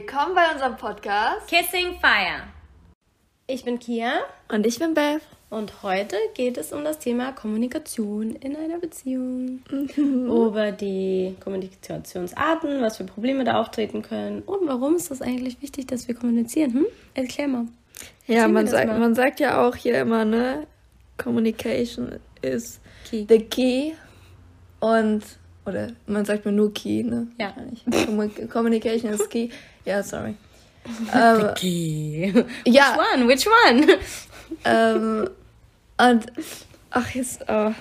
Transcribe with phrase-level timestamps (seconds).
[0.00, 2.44] Willkommen bei unserem Podcast Kissing Fire.
[3.48, 4.20] Ich bin Kia.
[4.48, 5.22] Und ich bin Beth.
[5.50, 9.60] Und heute geht es um das Thema Kommunikation in einer Beziehung.
[9.96, 15.88] Über die Kommunikationsarten, was für Probleme da auftreten können und warum ist das eigentlich wichtig,
[15.88, 16.74] dass wir kommunizieren.
[16.74, 16.86] Hm?
[17.14, 17.66] Erklär mal.
[18.28, 20.68] Ja, man sagt, man sagt ja auch hier immer, ne?
[21.16, 22.78] Communication is
[23.10, 23.26] key.
[23.28, 23.94] the key.
[24.78, 25.24] Und,
[25.68, 27.28] oder man sagt mir nur key, ne?
[27.38, 27.54] Ja.
[28.48, 29.50] Communication is key.
[29.84, 30.34] Ja, sorry.
[31.14, 32.32] ähm, key.
[32.66, 32.96] Ja.
[32.96, 33.28] Which one?
[33.28, 33.98] Which one?
[34.64, 35.30] ähm,
[36.00, 36.26] und,
[36.90, 37.72] ach, jetzt, oh,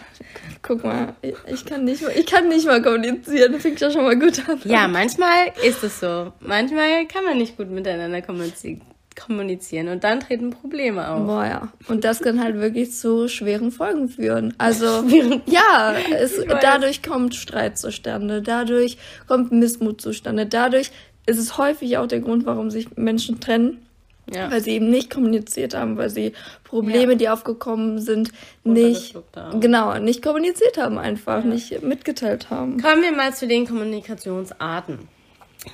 [0.61, 3.53] guck mal, ich kann nicht mal, ich kann nicht mal kommunizieren.
[3.53, 4.59] Das fängt ja schon mal gut an.
[4.65, 6.33] Ja, manchmal ist es so.
[6.39, 8.81] Manchmal kann man nicht gut miteinander kommunizieren
[9.17, 11.25] kommunizieren und dann treten Probleme auf.
[11.25, 11.73] Boah, ja.
[11.87, 14.53] Und das kann halt wirklich zu schweren Folgen führen.
[14.57, 14.85] Also,
[15.45, 20.91] ja, es, dadurch kommt Streit zustande, dadurch kommt Missmut zustande, dadurch
[21.25, 23.81] ist es häufig auch der Grund, warum sich Menschen trennen.
[24.29, 24.51] Ja.
[24.51, 26.33] Weil sie eben nicht kommuniziert haben, weil sie
[26.65, 27.17] Probleme, ja.
[27.17, 28.33] die aufgekommen sind,
[28.65, 29.15] nicht
[29.61, 31.49] genau nicht kommuniziert haben, einfach ja.
[31.49, 32.81] nicht mitgeteilt haben.
[32.81, 35.07] Kommen wir mal zu den Kommunikationsarten.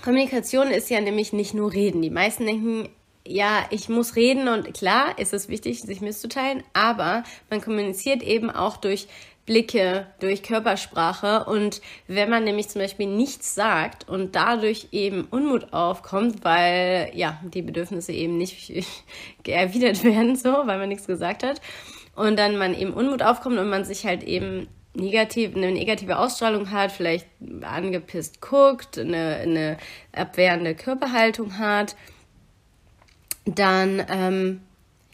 [0.03, 2.03] Kommunikation ist ja nämlich nicht nur Reden.
[2.03, 2.89] Die meisten denken,
[3.25, 8.49] ja, ich muss reden und klar ist es wichtig, sich mitzuteilen, aber man kommuniziert eben
[8.49, 9.07] auch durch
[9.45, 15.73] Blicke, durch Körpersprache und wenn man nämlich zum Beispiel nichts sagt und dadurch eben Unmut
[15.73, 18.71] aufkommt, weil ja die Bedürfnisse eben nicht
[19.47, 21.59] erwidert werden, so, weil man nichts gesagt hat
[22.15, 26.71] und dann man eben Unmut aufkommt und man sich halt eben negativ, eine negative Ausstrahlung
[26.71, 27.27] hat, vielleicht
[27.61, 29.77] angepisst guckt, eine, eine
[30.13, 31.95] abwehrende Körperhaltung hat,
[33.45, 34.61] dann ähm,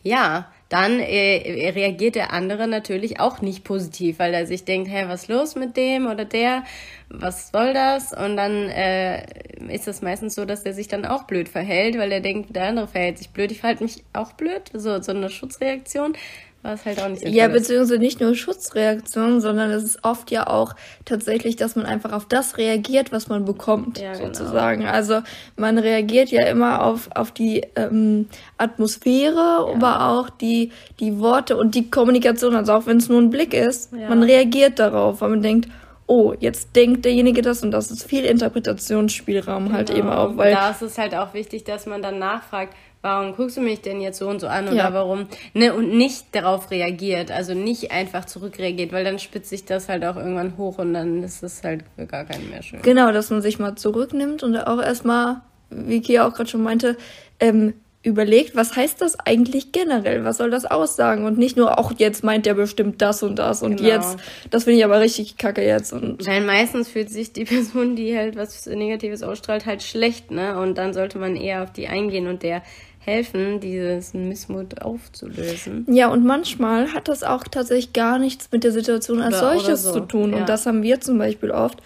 [0.04, 5.08] ja, dann äh, reagiert der andere natürlich auch nicht positiv, weil er sich denkt, hey,
[5.08, 6.64] was los mit dem oder der,
[7.10, 8.14] was soll das?
[8.14, 9.26] Und dann äh,
[9.68, 12.66] ist es meistens so, dass der sich dann auch blöd verhält, weil er denkt, der
[12.66, 13.52] andere verhält sich blöd.
[13.52, 16.14] Ich verhalte mich auch blöd, so, so eine Schutzreaktion
[16.62, 20.76] was halt auch nicht Ja, beziehungsweise nicht nur Schutzreaktionen, sondern es ist oft ja auch
[21.06, 24.26] tatsächlich, dass man einfach auf das reagiert, was man bekommt, ja, genau.
[24.26, 24.86] sozusagen.
[24.86, 25.22] Also
[25.56, 28.28] man reagiert ja immer auf, auf die ähm,
[28.58, 29.74] Atmosphäre, ja.
[29.74, 33.54] aber auch die, die Worte und die Kommunikation, also auch wenn es nur ein Blick
[33.54, 34.10] ist, ja.
[34.10, 35.70] man reagiert darauf, weil man denkt,
[36.08, 39.98] oh, jetzt denkt derjenige das und das ist viel Interpretationsspielraum halt genau.
[39.98, 40.38] halt eben auch.
[40.38, 43.82] Weil da ist es halt auch wichtig, dass man dann nachfragt, warum guckst du mich
[43.82, 44.94] denn jetzt so und so an oder ja.
[44.94, 49.88] warum, ne, und nicht darauf reagiert, also nicht einfach zurückreagiert, weil dann spitzt sich das
[49.88, 52.82] halt auch irgendwann hoch und dann ist es halt für gar keinen mehr schön.
[52.82, 56.98] Genau, dass man sich mal zurücknimmt und auch erstmal, wie Kia auch gerade schon meinte,
[57.40, 60.24] ähm, überlegt, was heißt das eigentlich generell?
[60.24, 61.26] Was soll das aussagen?
[61.26, 63.90] Und nicht nur, auch jetzt meint der bestimmt das und das und genau.
[63.90, 64.18] jetzt,
[64.50, 65.92] das finde ich aber richtig kacke jetzt.
[65.92, 70.58] Und Weil meistens fühlt sich die Person, die halt was Negatives ausstrahlt, halt schlecht, ne?
[70.60, 72.62] Und dann sollte man eher auf die eingehen und der
[73.00, 75.86] helfen, dieses Missmut aufzulösen.
[75.90, 79.86] Ja, und manchmal hat das auch tatsächlich gar nichts mit der Situation als oder, solches
[79.86, 80.00] oder so.
[80.00, 80.32] zu tun.
[80.32, 80.38] Ja.
[80.38, 81.80] Und das haben wir zum Beispiel oft.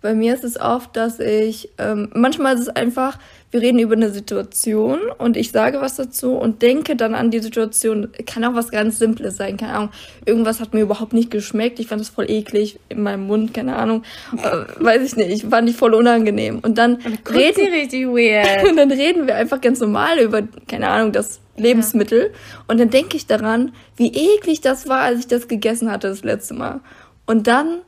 [0.00, 3.18] Bei mir ist es oft, dass ich, ähm, manchmal ist es einfach,
[3.50, 7.38] wir reden über eine Situation und ich sage was dazu und denke dann an die
[7.38, 8.08] Situation.
[8.26, 9.90] Kann auch was ganz Simples sein, keine Ahnung.
[10.26, 11.80] Irgendwas hat mir überhaupt nicht geschmeckt.
[11.80, 14.02] Ich fand es voll eklig in meinem Mund, keine Ahnung.
[14.36, 15.30] Äh, weiß ich nicht.
[15.30, 16.58] Ich fand ich voll unangenehm.
[16.58, 16.96] Und dann
[17.30, 18.68] reden sie richtig weird.
[18.68, 22.24] und dann reden wir einfach ganz normal über, keine Ahnung, das Lebensmittel.
[22.24, 22.64] Ja.
[22.68, 26.22] Und dann denke ich daran, wie eklig das war, als ich das gegessen hatte das
[26.22, 26.80] letzte Mal.
[27.24, 27.78] Und dann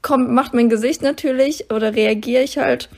[0.00, 2.88] kommt, macht mein Gesicht natürlich oder reagiere ich halt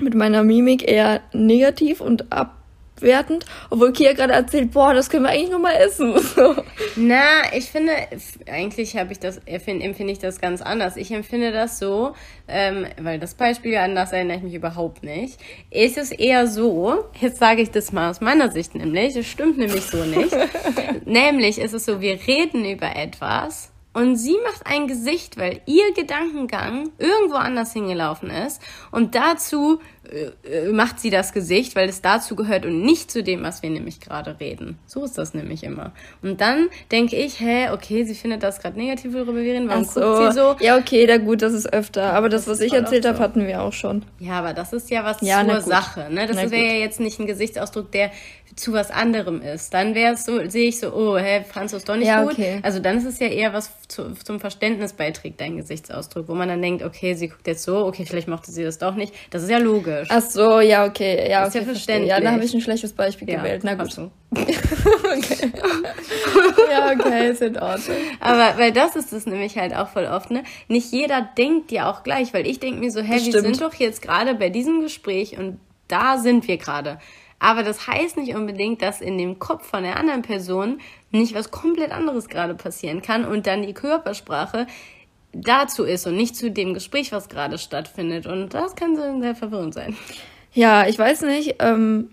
[0.00, 5.30] mit meiner Mimik eher negativ und abwertend, obwohl Kia gerade erzählt, boah, das können wir
[5.30, 6.14] eigentlich nur mal essen.
[6.96, 7.92] Na, ich finde,
[8.50, 10.96] eigentlich habe ich das, empfinde ich das ganz anders.
[10.96, 12.14] Ich empfinde das so,
[12.46, 15.38] ähm, weil das Beispiel anders erinnere ich mich überhaupt nicht.
[15.70, 19.58] Ist es eher so, jetzt sage ich das mal aus meiner Sicht nämlich, es stimmt
[19.58, 20.36] nämlich so nicht.
[21.04, 25.92] nämlich ist es so, wir reden über etwas und sie macht ein Gesicht, weil ihr
[25.92, 28.62] Gedankengang irgendwo anders hingelaufen ist.
[28.92, 29.80] Und dazu
[30.72, 34.00] macht sie das Gesicht, weil es dazu gehört und nicht zu dem, was wir nämlich
[34.00, 34.78] gerade reden.
[34.86, 35.92] So ist das nämlich immer.
[36.22, 39.68] Und dann denke ich, hä, okay, sie findet das gerade negativ, worüber wir reden.
[39.68, 40.00] Warum so.
[40.00, 40.56] guckt sie so?
[40.60, 42.12] Ja, okay, da gut, das ist öfter.
[42.14, 44.04] Aber das, das was ich erzählt habe, hatten wir auch schon.
[44.18, 46.08] Ja, aber das ist ja was ja, zur Sache.
[46.10, 46.26] Ne?
[46.26, 48.10] Das wäre ja jetzt nicht ein Gesichtsausdruck, der
[48.56, 49.72] zu was anderem ist.
[49.74, 52.22] Dann wäre es so, sehe ich so, oh, hä, fandst du es doch nicht ja,
[52.22, 52.32] gut?
[52.32, 52.60] Okay.
[52.62, 56.48] Also dann ist es ja eher was zu, zum Verständnis beiträgt, dein Gesichtsausdruck, wo man
[56.48, 59.14] dann denkt, okay, sie guckt jetzt so, okay, vielleicht mochte sie das doch nicht.
[59.30, 60.08] Das ist ja logisch logisch.
[60.10, 61.28] Ach so, ja, okay.
[61.30, 62.10] Ja, ist okay, ja verständlich.
[62.10, 63.62] Ja, dann habe ich ein schlechtes Beispiel ja, gewählt.
[63.64, 63.96] Na gut.
[64.30, 65.52] okay.
[66.70, 67.96] ja, okay, ist in Ordnung.
[68.20, 70.44] Aber weil das ist es nämlich halt auch voll oft, ne?
[70.68, 73.74] Nicht jeder denkt ja auch gleich, weil ich denke mir so, hä, wir sind doch
[73.74, 75.58] jetzt gerade bei diesem Gespräch und
[75.88, 76.98] da sind wir gerade.
[77.40, 80.80] Aber das heißt nicht unbedingt, dass in dem Kopf von der anderen Person
[81.10, 84.66] nicht was komplett anderes gerade passieren kann und dann die Körpersprache
[85.32, 88.26] dazu ist und nicht zu dem Gespräch, was gerade stattfindet.
[88.26, 89.96] Und das kann sehr verwirrend sein.
[90.52, 91.56] Ja, ich weiß nicht.
[91.60, 92.10] Ähm,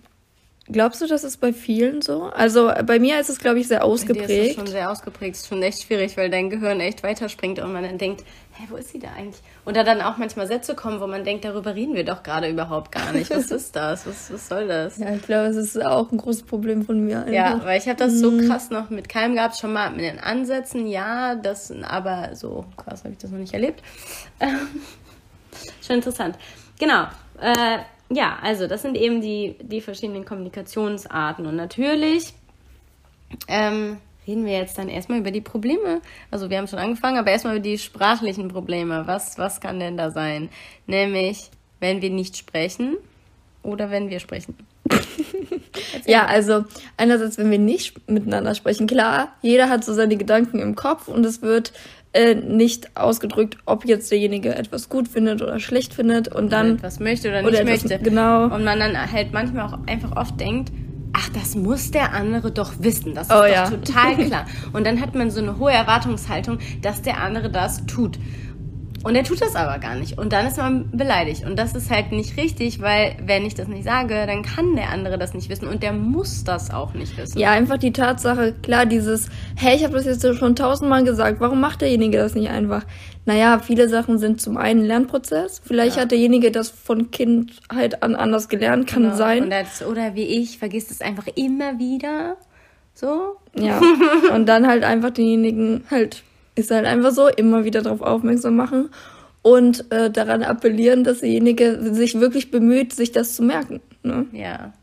[0.67, 2.23] glaubst du, das ist bei vielen so?
[2.23, 4.27] Also bei mir ist es, glaube ich, sehr ausgeprägt.
[4.27, 5.35] Bei dir ist es schon sehr ausgeprägt.
[5.35, 8.23] Es ist schon echt schwierig, weil dein Gehirn echt weiterspringt und man dann denkt,
[8.57, 9.42] hä, wo ist sie da eigentlich?
[9.66, 12.50] Und da dann auch manchmal Sätze kommen, wo man denkt, darüber reden wir doch gerade
[12.50, 13.30] überhaupt gar nicht.
[13.30, 14.07] Was ist das?
[14.07, 14.98] Was, was soll das?
[14.98, 17.19] Ja, ich glaube, es ist auch ein großes Problem von mir.
[17.19, 17.34] Einfach.
[17.34, 18.48] Ja, weil ich habe das so mhm.
[18.48, 23.04] krass noch mit keinem gehabt, schon mal mit den Ansätzen, ja, das, aber so krass
[23.04, 23.84] habe ich das noch nicht erlebt.
[25.86, 26.38] schon interessant.
[26.80, 27.04] Genau.
[27.42, 27.80] Äh,
[28.10, 31.46] ja, also das sind eben die, die verschiedenen Kommunikationsarten.
[31.46, 32.34] Und natürlich
[33.48, 36.01] ähm, reden wir jetzt dann erstmal über die Probleme.
[36.31, 39.04] Also wir haben schon angefangen, aber erstmal über die sprachlichen Probleme.
[39.06, 40.50] Was, was kann denn da sein?
[40.88, 41.50] Nämlich,
[41.80, 42.98] wenn wir nicht sprechen
[43.63, 44.56] oder wenn wir sprechen.
[46.06, 46.66] ja, also
[46.98, 51.25] einerseits, wenn wir nicht miteinander sprechen, klar, jeder hat so seine Gedanken im Kopf und
[51.25, 51.74] es wird
[52.13, 56.75] äh, nicht ausgedrückt, ob jetzt derjenige etwas gut findet oder schlecht findet und dann oder
[56.75, 58.04] etwas möchte oder nicht oder etwas, möchte.
[58.04, 58.45] Genau.
[58.45, 60.72] Und man dann halt manchmal auch einfach oft denkt,
[61.25, 63.16] ach, das muss der andere doch wissen.
[63.16, 63.69] Das ist oh, doch ja.
[63.69, 64.45] total klar.
[64.74, 68.19] Und dann hat man so eine hohe Erwartungshaltung, dass der andere das tut.
[69.06, 70.18] Und er tut das aber gar nicht.
[70.18, 71.46] Und dann ist man beleidigt.
[71.46, 74.90] Und das ist halt nicht richtig, weil wenn ich das nicht sage, dann kann der
[74.90, 77.38] andere das nicht wissen und der muss das auch nicht wissen.
[77.38, 81.62] Ja, einfach die Tatsache, klar, dieses, hey, ich habe das jetzt schon tausendmal gesagt, warum
[81.62, 82.84] macht derjenige das nicht einfach?
[83.25, 85.62] Naja, viele Sachen sind zum einen Lernprozess.
[85.63, 86.01] Vielleicht ja.
[86.01, 89.16] hat derjenige das von Kindheit an anders gelernt, kann genau.
[89.16, 89.51] sein.
[89.51, 92.38] Das, oder wie ich, vergisst es einfach immer wieder.
[92.96, 93.36] So?
[93.54, 93.80] Ja.
[94.34, 96.24] und dann halt einfach denjenigen halt
[96.56, 98.90] ist halt einfach so, immer wieder darauf aufmerksam machen
[99.42, 103.81] und äh, daran appellieren, dass derjenige sich wirklich bemüht, sich das zu merken.
[104.04, 104.25] Ne?
[104.31, 104.74] Ja.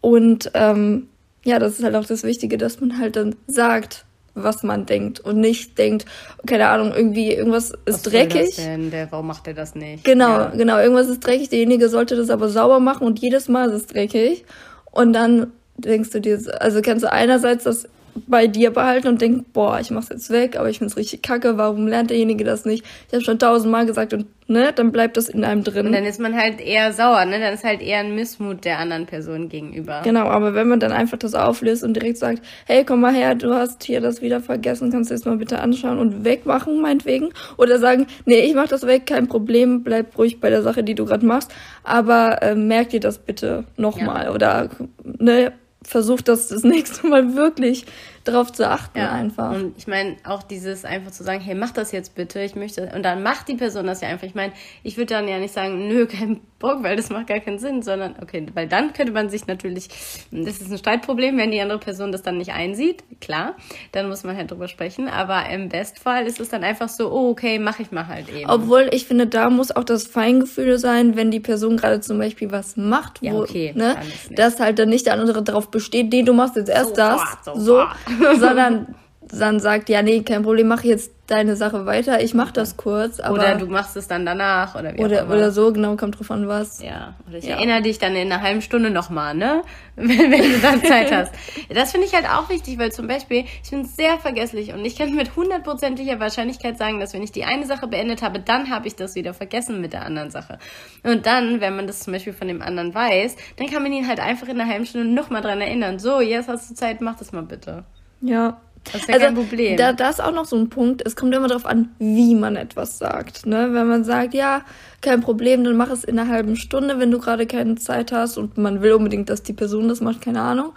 [0.00, 1.08] Und ähm,
[1.44, 5.20] ja, das ist halt auch das Wichtige, dass man halt dann sagt, was man denkt
[5.20, 6.06] und nicht denkt,
[6.46, 8.56] keine Ahnung, irgendwie irgendwas ist was dreckig.
[8.56, 8.90] das denn?
[8.90, 10.04] Der, warum macht er das nicht?
[10.04, 10.52] Genau, ja.
[10.56, 13.86] genau, irgendwas ist dreckig, derjenige sollte das aber sauber machen und jedes Mal ist es
[13.86, 14.44] dreckig.
[14.90, 17.88] Und dann denkst du dir, also kennst du einerseits das
[18.26, 21.58] bei dir behalten und denken, boah, ich mach's jetzt weg, aber ich find's richtig kacke,
[21.58, 22.84] warum lernt derjenige das nicht?
[23.08, 25.86] Ich habe schon tausendmal gesagt und ne, dann bleibt das in einem drin.
[25.86, 27.40] Und dann ist man halt eher sauer, ne?
[27.40, 30.02] Dann ist halt eher ein Missmut der anderen Person gegenüber.
[30.04, 33.34] Genau, aber wenn man dann einfach das auflöst und direkt sagt, hey, komm mal her,
[33.34, 37.30] du hast hier das wieder vergessen, kannst du das mal bitte anschauen und wegmachen, meinetwegen.
[37.56, 40.94] Oder sagen, nee, ich mach das weg, kein Problem, bleib ruhig bei der Sache, die
[40.94, 41.52] du gerade machst,
[41.82, 44.24] aber äh, merk dir das bitte nochmal.
[44.26, 44.32] Ja.
[44.32, 44.68] Oder
[45.02, 45.52] ne,
[45.86, 47.86] versucht das das nächste Mal wirklich
[48.24, 49.12] darauf zu achten ja.
[49.12, 49.52] einfach.
[49.52, 52.90] Und ich meine, auch dieses einfach zu sagen, hey, mach das jetzt bitte, ich möchte,
[52.94, 54.26] und dann macht die Person das ja einfach.
[54.26, 57.40] Ich meine, ich würde dann ja nicht sagen, nö, kein Bock, weil das macht gar
[57.40, 59.88] keinen Sinn, sondern, okay, weil dann könnte man sich natürlich,
[60.30, 63.56] das ist ein Streitproblem, wenn die andere Person das dann nicht einsieht, klar,
[63.92, 67.30] dann muss man halt drüber sprechen, aber im Bestfall ist es dann einfach so, oh,
[67.30, 68.48] okay, mach ich mal halt eben.
[68.48, 72.50] Obwohl, ich finde, da muss auch das Feingefühl sein, wenn die Person gerade zum Beispiel
[72.50, 73.96] was macht, wo, ja, okay, ne,
[74.30, 77.54] dass halt dann nicht der andere darauf besteht, nee, du machst jetzt erst sofort, das,
[77.54, 77.98] sofort.
[78.08, 78.94] so, sondern
[79.38, 83.18] dann sagt, ja, nee, kein Problem, mach jetzt deine Sache weiter, ich mach das kurz.
[83.18, 86.30] Aber oder du machst es dann danach oder wie oder, oder so, genau, kommt drauf
[86.30, 86.82] an was.
[86.82, 87.56] Ja, oder ich ja.
[87.56, 89.62] erinnere dich dann in einer halben Stunde nochmal, ne?
[89.96, 91.32] wenn, wenn du dann Zeit hast.
[91.70, 94.96] Das finde ich halt auch wichtig, weil zum Beispiel, ich bin sehr vergesslich und ich
[94.96, 98.86] kann mit hundertprozentiger Wahrscheinlichkeit sagen, dass wenn ich die eine Sache beendet habe, dann habe
[98.86, 100.58] ich das wieder vergessen mit der anderen Sache.
[101.02, 104.06] Und dann, wenn man das zum Beispiel von dem anderen weiß, dann kann man ihn
[104.06, 105.98] halt einfach in einer halben Stunde nochmal dran erinnern.
[105.98, 107.84] So, jetzt hast du Zeit, mach das mal bitte.
[108.24, 109.76] Ja, das ist ja also, kein Problem.
[109.76, 112.56] Da, da ist auch noch so ein Punkt, es kommt immer darauf an, wie man
[112.56, 113.46] etwas sagt.
[113.46, 113.70] Ne?
[113.72, 114.62] Wenn man sagt, ja,
[115.00, 118.36] kein Problem, dann mach es in einer halben Stunde, wenn du gerade keine Zeit hast
[118.36, 120.72] und man will unbedingt, dass die Person das macht, keine Ahnung,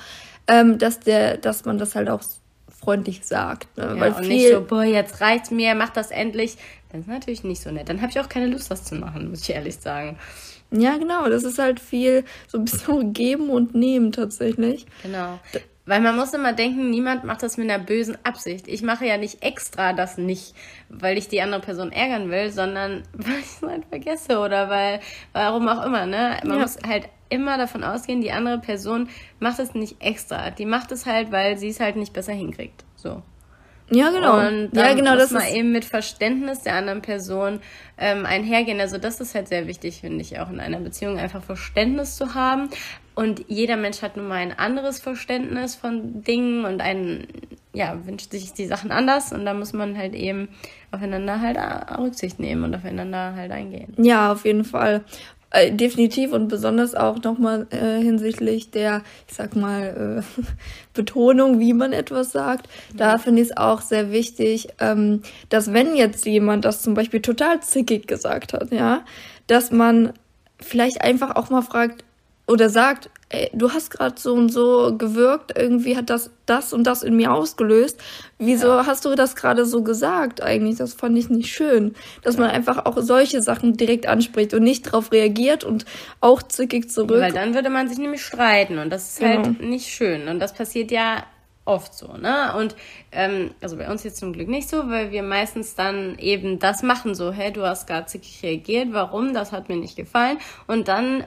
[0.47, 2.21] ähm, dass, der, dass man das halt auch
[2.69, 3.75] freundlich sagt.
[3.77, 3.83] Ne?
[3.83, 6.57] Ja, Weil und viel, nicht so, boah, jetzt reicht's mir, mach das endlich.
[6.91, 7.89] Das ist natürlich nicht so nett.
[7.89, 10.17] Dann habe ich auch keine Lust, das zu machen, muss ich ehrlich sagen.
[10.71, 11.29] Ja, genau.
[11.29, 14.85] Das ist halt viel so ein bisschen geben und nehmen tatsächlich.
[15.03, 15.39] Genau.
[15.87, 18.67] Weil man muss immer denken, niemand macht das mit einer bösen Absicht.
[18.67, 20.53] Ich mache ja nicht extra das nicht,
[20.89, 24.99] weil ich die andere Person ärgern will, sondern weil ich es halt vergesse oder weil,
[25.31, 26.37] warum auch immer, ne?
[26.43, 26.61] Man ja.
[26.61, 30.51] muss halt immer davon ausgehen, die andere Person macht es nicht extra.
[30.51, 32.83] Die macht es halt, weil sie es halt nicht besser hinkriegt.
[32.95, 33.23] So.
[33.89, 34.39] Ja, genau.
[34.39, 37.61] Und ja, genau, muss das man eben mit Verständnis der anderen Person
[37.97, 38.81] ähm, einhergehen.
[38.81, 42.35] Also das ist halt sehr wichtig, finde ich, auch in einer Beziehung einfach Verständnis zu
[42.35, 42.69] haben.
[43.15, 47.27] Und jeder Mensch hat nun mal ein anderes Verständnis von Dingen und ein,
[47.73, 50.49] ja, wünscht sich die Sachen anders und da muss man halt eben
[50.91, 51.57] aufeinander halt
[51.97, 53.93] Rücksicht nehmen und aufeinander halt eingehen.
[53.97, 55.03] Ja, auf jeden Fall.
[55.49, 60.41] Äh, definitiv und besonders auch nochmal äh, hinsichtlich der, ich sag mal, äh,
[60.93, 62.67] Betonung, wie man etwas sagt.
[62.93, 67.21] Da finde ich es auch sehr wichtig, ähm, dass wenn jetzt jemand das zum Beispiel
[67.21, 69.05] total zickig gesagt hat, ja,
[69.47, 70.11] dass man
[70.59, 72.03] vielleicht einfach auch mal fragt
[72.45, 76.85] oder sagt, ey, du hast gerade so und so gewirkt, irgendwie hat das das und
[76.85, 77.99] das in mir ausgelöst.
[78.37, 78.85] Wieso ja.
[78.85, 80.77] hast du das gerade so gesagt eigentlich?
[80.77, 81.93] Das fand ich nicht schön.
[82.21, 82.41] Dass ja.
[82.41, 85.85] man einfach auch solche Sachen direkt anspricht und nicht darauf reagiert und
[86.21, 87.19] auch zickig zurück.
[87.19, 89.59] Weil dann würde man sich nämlich streiten und das ist halt genau.
[89.59, 90.29] halt nicht schön.
[90.29, 91.23] Und das passiert ja
[91.65, 92.53] oft so, ne?
[92.57, 92.75] Und
[93.11, 96.81] ähm, also bei uns jetzt zum Glück nicht so, weil wir meistens dann eben das
[96.81, 99.33] machen, so, hey, du hast gerade zickig reagiert, warum?
[99.33, 100.37] Das hat mir nicht gefallen.
[100.65, 101.25] Und dann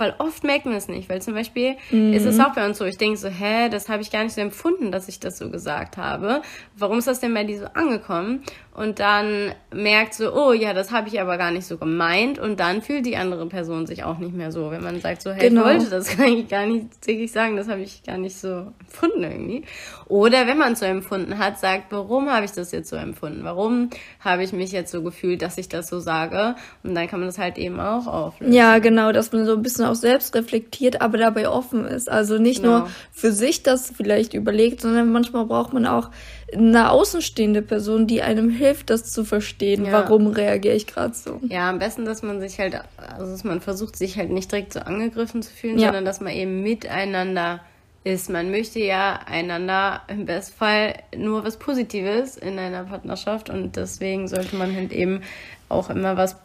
[0.00, 2.12] weil oft merkt man es nicht, weil zum Beispiel mhm.
[2.12, 4.34] ist es auch bei uns so, ich denke so, hä, das habe ich gar nicht
[4.34, 6.42] so empfunden, dass ich das so gesagt habe.
[6.76, 8.42] Warum ist das denn bei dir so angekommen?
[8.72, 12.60] Und dann merkt so, oh ja, das habe ich aber gar nicht so gemeint und
[12.60, 15.48] dann fühlt die andere Person sich auch nicht mehr so, wenn man sagt so, hey,
[15.48, 15.62] genau.
[15.62, 19.24] ich wollte das eigentlich gar nicht wirklich sagen, das habe ich gar nicht so empfunden
[19.24, 19.64] irgendwie.
[20.06, 23.42] Oder wenn man so empfunden hat, sagt, warum habe ich das jetzt so empfunden?
[23.42, 26.54] Warum habe ich mich jetzt so gefühlt, dass ich das so sage?
[26.82, 28.52] Und dann kann man das halt eben auch auflösen.
[28.52, 32.10] Ja, genau, dass man so ein bisschen auch selbst reflektiert, aber dabei offen ist.
[32.10, 32.78] Also nicht genau.
[32.78, 36.10] nur für sich das vielleicht überlegt, sondern manchmal braucht man auch
[36.52, 39.92] eine außenstehende Person, die einem hilft, das zu verstehen, ja.
[39.92, 41.40] warum reagiere ich gerade so.
[41.48, 44.72] Ja, am besten, dass man sich halt, also dass man versucht, sich halt nicht direkt
[44.72, 45.86] so angegriffen zu fühlen, ja.
[45.86, 47.60] sondern dass man eben miteinander
[48.04, 48.30] ist.
[48.30, 54.56] Man möchte ja einander im Bestfall nur was Positives in einer Partnerschaft und deswegen sollte
[54.56, 55.20] man halt eben
[55.68, 56.36] auch immer was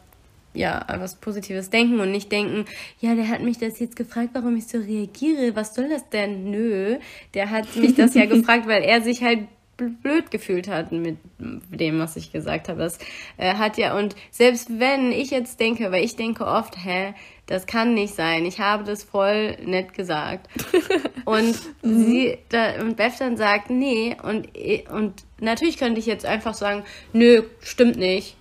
[0.56, 2.64] ja, was Positives denken und nicht denken,
[3.00, 5.54] ja, der hat mich das jetzt gefragt, warum ich so reagiere.
[5.54, 6.50] Was soll das denn?
[6.50, 6.96] Nö,
[7.34, 9.40] der hat mich das ja gefragt, weil er sich halt
[9.76, 12.80] blöd gefühlt hat mit dem, was ich gesagt habe.
[12.80, 12.98] Das
[13.36, 17.14] äh, hat ja, und selbst wenn ich jetzt denke, weil ich denke oft, hä,
[17.46, 20.48] das kann nicht sein, ich habe das voll nett gesagt.
[21.24, 22.04] und mhm.
[22.04, 24.48] sie, da, und Beth dann sagt, nee, und,
[24.90, 28.36] und natürlich könnte ich jetzt einfach sagen, nö, stimmt nicht.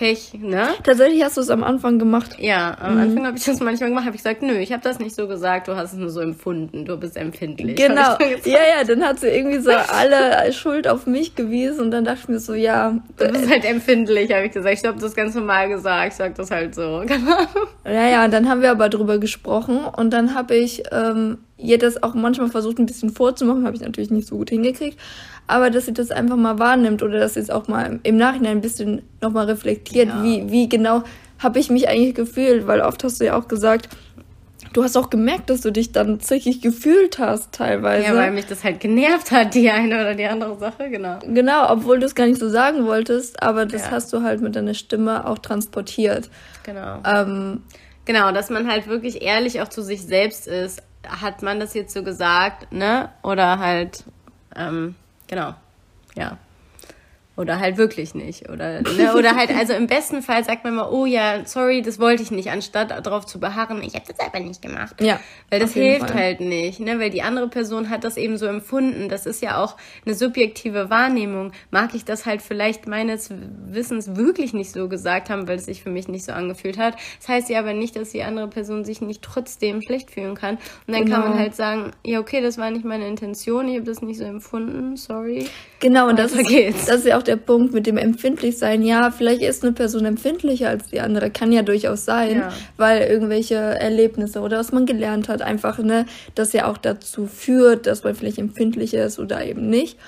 [0.00, 0.68] Pech, ne?
[0.82, 2.36] Tatsächlich hast du es am Anfang gemacht.
[2.38, 3.00] Ja, am mhm.
[3.02, 5.28] Anfang habe ich das manchmal gemacht, habe ich gesagt, nö, ich habe das nicht so
[5.28, 7.76] gesagt, du hast es nur so empfunden, du bist empfindlich.
[7.76, 8.16] Genau.
[8.46, 12.20] Ja, ja, dann hat sie irgendwie so alle Schuld auf mich gewiesen und dann dachte
[12.22, 12.96] ich mir so, ja.
[13.18, 14.78] Du bist halt empfindlich, habe ich gesagt.
[14.78, 17.04] Ich habe das ganz normal gesagt, ich sag das halt so.
[17.10, 17.44] Genau.
[17.84, 21.78] Ja, ja, und dann haben wir aber drüber gesprochen und dann habe ich ähm, ihr
[21.78, 24.98] das auch manchmal versucht, ein bisschen vorzumachen, habe ich natürlich nicht so gut hingekriegt
[25.50, 28.58] aber dass sie das einfach mal wahrnimmt oder dass sie es auch mal im Nachhinein
[28.58, 30.22] ein bisschen nochmal reflektiert, ja.
[30.22, 31.02] wie, wie genau
[31.38, 33.88] habe ich mich eigentlich gefühlt, weil oft hast du ja auch gesagt,
[34.72, 38.06] du hast auch gemerkt, dass du dich dann zickig gefühlt hast teilweise.
[38.06, 41.18] Ja, weil mich das halt genervt hat, die eine oder die andere Sache, genau.
[41.26, 43.90] Genau, obwohl du es gar nicht so sagen wolltest, aber das ja.
[43.90, 46.30] hast du halt mit deiner Stimme auch transportiert.
[46.62, 46.98] Genau.
[47.04, 47.62] Ähm,
[48.04, 50.82] genau, dass man halt wirklich ehrlich auch zu sich selbst ist.
[51.06, 53.10] Hat man das jetzt so gesagt, ne?
[53.22, 54.04] Oder halt,
[54.54, 54.94] ähm,
[55.30, 55.54] Genau.
[56.16, 56.38] Ja.
[57.40, 58.50] Oder halt wirklich nicht.
[58.50, 59.14] Oder, ne?
[59.16, 62.30] oder halt, also im besten Fall sagt man mal, oh ja, sorry, das wollte ich
[62.30, 64.96] nicht, anstatt darauf zu beharren, ich habe das aber nicht gemacht.
[65.00, 65.18] Ja.
[65.48, 66.14] Weil das hilft Fall.
[66.14, 67.00] halt nicht, ne?
[67.00, 69.08] Weil die andere Person hat das eben so empfunden.
[69.08, 71.52] Das ist ja auch eine subjektive Wahrnehmung.
[71.70, 73.30] Mag ich das halt vielleicht meines
[73.66, 76.96] Wissens wirklich nicht so gesagt haben, weil es sich für mich nicht so angefühlt hat.
[77.20, 80.56] Das heißt ja aber nicht, dass die andere Person sich nicht trotzdem schlecht fühlen kann.
[80.86, 81.16] Und dann genau.
[81.16, 81.42] kann man genau.
[81.42, 84.96] halt sagen, ja, okay, das war nicht meine Intention, ich habe das nicht so empfunden,
[84.96, 85.46] sorry.
[85.78, 88.82] Genau, und das ist, das ist ja auch der Punkt mit dem Empfindlichsein.
[88.82, 91.30] Ja, vielleicht ist eine Person empfindlicher als die andere.
[91.30, 92.48] Kann ja durchaus sein, ja.
[92.76, 97.86] weil irgendwelche Erlebnisse oder was man gelernt hat, einfach, ne, das ja auch dazu führt,
[97.86, 99.98] dass man vielleicht empfindlicher ist oder eben nicht.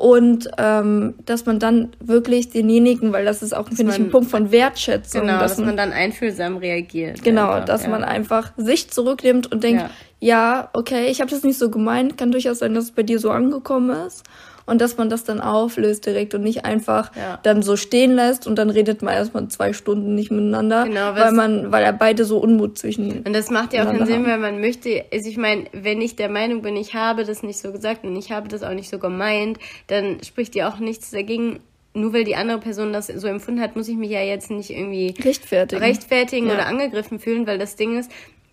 [0.00, 4.30] Und ähm, dass man dann wirklich denjenigen, weil das ist auch, finde ich, ein Punkt
[4.30, 5.26] von Wertschätzung.
[5.26, 7.22] Genau, dass, dass man, dann einfühlsam reagiert.
[7.22, 7.90] Genau, einfach, dass ja.
[7.90, 12.16] man einfach sich zurücknimmt und denkt, ja, ja okay, ich habe das nicht so gemeint,
[12.16, 14.24] kann durchaus sein, dass es bei dir so angekommen ist
[14.70, 17.38] und dass man das dann auflöst direkt und nicht einfach ja.
[17.42, 21.32] dann so stehen lässt und dann redet man erstmal zwei Stunden nicht miteinander, genau, weil
[21.32, 23.22] man, weil er beide so Unmut zwischen.
[23.22, 26.14] Und das macht ja auch keinen Sinn, weil man möchte, also ich meine, wenn ich
[26.14, 28.88] der Meinung bin, ich habe das nicht so gesagt und ich habe das auch nicht
[28.88, 29.58] so gemeint,
[29.88, 31.58] dann spricht ja auch nichts dagegen,
[31.92, 34.70] nur weil die andere Person das so empfunden hat, muss ich mich ja jetzt nicht
[34.70, 36.54] irgendwie rechtfertigen, rechtfertigen ja.
[36.54, 38.10] oder angegriffen fühlen, weil das Ding ist,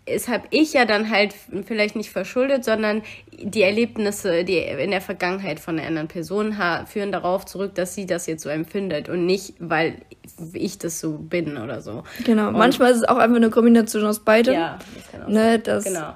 [0.08, 1.36] es habe ich ja dann halt
[1.66, 6.56] vielleicht nicht verschuldet, sondern die Erlebnisse, die in der Vergangenheit von einer anderen Person
[6.88, 9.98] führen darauf zurück, dass sie das jetzt so empfindet und nicht, weil
[10.54, 12.04] ich das so bin oder so.
[12.26, 14.54] Genau, und manchmal ist es auch einfach eine Kombination aus beidem.
[14.54, 15.94] Ja, das kann auch ne, sein.
[15.94, 16.14] Genau.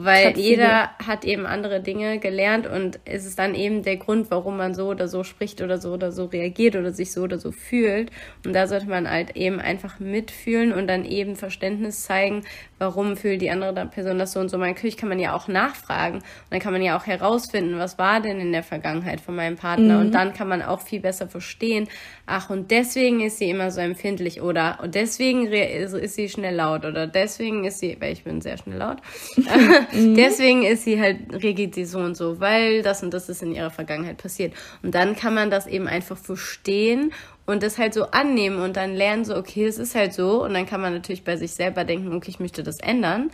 [0.00, 4.56] Weil jeder hat eben andere Dinge gelernt und es ist dann eben der Grund, warum
[4.56, 7.50] man so oder so spricht oder so oder so reagiert oder sich so oder so
[7.50, 8.12] fühlt.
[8.46, 12.44] Und da sollte man halt eben einfach mitfühlen und dann eben Verständnis zeigen,
[12.78, 14.56] warum fühlt die andere Person das so und so.
[14.56, 18.20] Natürlich kann man ja auch nachfragen und dann kann man ja auch herausfinden, was war
[18.20, 20.06] denn in der Vergangenheit von meinem Partner mhm.
[20.06, 21.88] und dann kann man auch viel besser verstehen,
[22.26, 26.84] ach und deswegen ist sie immer so empfindlich oder und deswegen ist sie schnell laut
[26.84, 28.98] oder deswegen ist sie, weil ich bin sehr schnell laut,
[29.92, 30.14] mhm.
[30.14, 33.54] deswegen ist sie halt, reagiert sie so und so, weil das und das ist in
[33.54, 34.54] ihrer Vergangenheit passiert.
[34.82, 37.12] Und dann kann man das eben einfach verstehen
[37.46, 40.54] und das halt so annehmen und dann lernen so, okay, es ist halt so und
[40.54, 43.30] dann kann man natürlich bei sich selber denken, okay, ich möchte das ändern.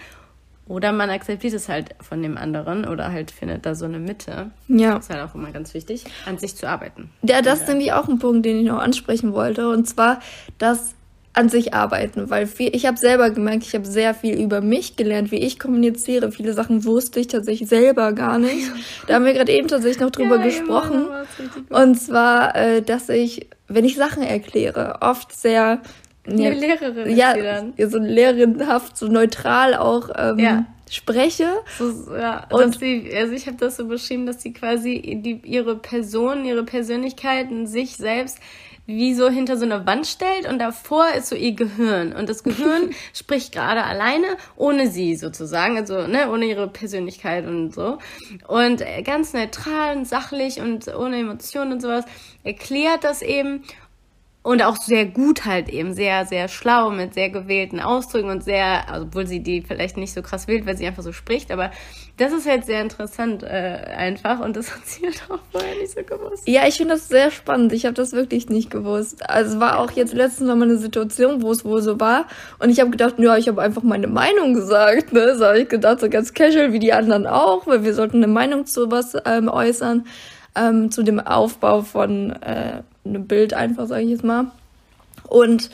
[0.66, 4.50] Oder man akzeptiert es halt von dem anderen oder halt findet da so eine Mitte.
[4.68, 4.94] Ja.
[4.94, 7.10] Das ist halt auch immer ganz wichtig, an sich zu arbeiten.
[7.22, 9.68] Ja, das ist nämlich auch ein Punkt, den ich noch ansprechen wollte.
[9.68, 10.20] Und zwar,
[10.56, 10.94] dass
[11.34, 14.96] an sich arbeiten, weil viel, ich habe selber gemerkt, ich habe sehr viel über mich
[14.96, 16.30] gelernt, wie ich kommuniziere.
[16.30, 18.70] Viele Sachen wusste ich tatsächlich selber gar nicht.
[19.08, 21.06] Da haben wir gerade eben tatsächlich noch drüber ja, gesprochen.
[21.70, 25.82] Und zwar, äh, dass ich, wenn ich Sachen erkläre, oft sehr
[26.26, 30.66] ja, eine Lehrerin ja, ja, so lehrerhaft, so neutral auch ähm, ja.
[30.88, 31.48] spreche.
[31.78, 35.76] So, ja, und sie, also ich habe das so beschrieben, dass sie quasi die, ihre
[35.76, 38.38] Person, ihre Persönlichkeiten, sich selbst
[38.86, 42.12] wie so hinter so eine Wand stellt und davor ist so ihr Gehirn.
[42.12, 44.26] Und das Gehirn spricht gerade alleine,
[44.56, 47.98] ohne sie sozusagen, also ne, ohne ihre Persönlichkeit und so.
[48.46, 52.04] Und ganz neutral und sachlich und ohne Emotionen und sowas
[52.42, 53.62] erklärt das eben
[54.44, 58.90] und auch sehr gut halt eben, sehr, sehr schlau mit sehr gewählten Ausdrücken und sehr,
[58.90, 61.70] also obwohl sie die vielleicht nicht so krass wählt, weil sie einfach so spricht, aber
[62.18, 65.92] das ist halt sehr interessant äh, einfach und das hat sie halt auch vorher nicht
[65.92, 66.46] so gewusst.
[66.46, 67.72] Ja, ich finde das sehr spannend.
[67.72, 69.28] Ich habe das wirklich nicht gewusst.
[69.28, 72.26] Also es war auch jetzt letztens noch mal eine Situation, wo es wohl so war
[72.58, 75.14] und ich habe gedacht, ja, ich habe einfach meine Meinung gesagt.
[75.14, 75.36] Ne?
[75.38, 78.26] So habe ich gedacht, so ganz casual wie die anderen auch, weil wir sollten eine
[78.26, 80.06] Meinung zu was ähm, äußern,
[80.54, 84.50] ähm, zu dem Aufbau von äh, ein Bild einfach, sage ich jetzt mal.
[85.28, 85.70] Und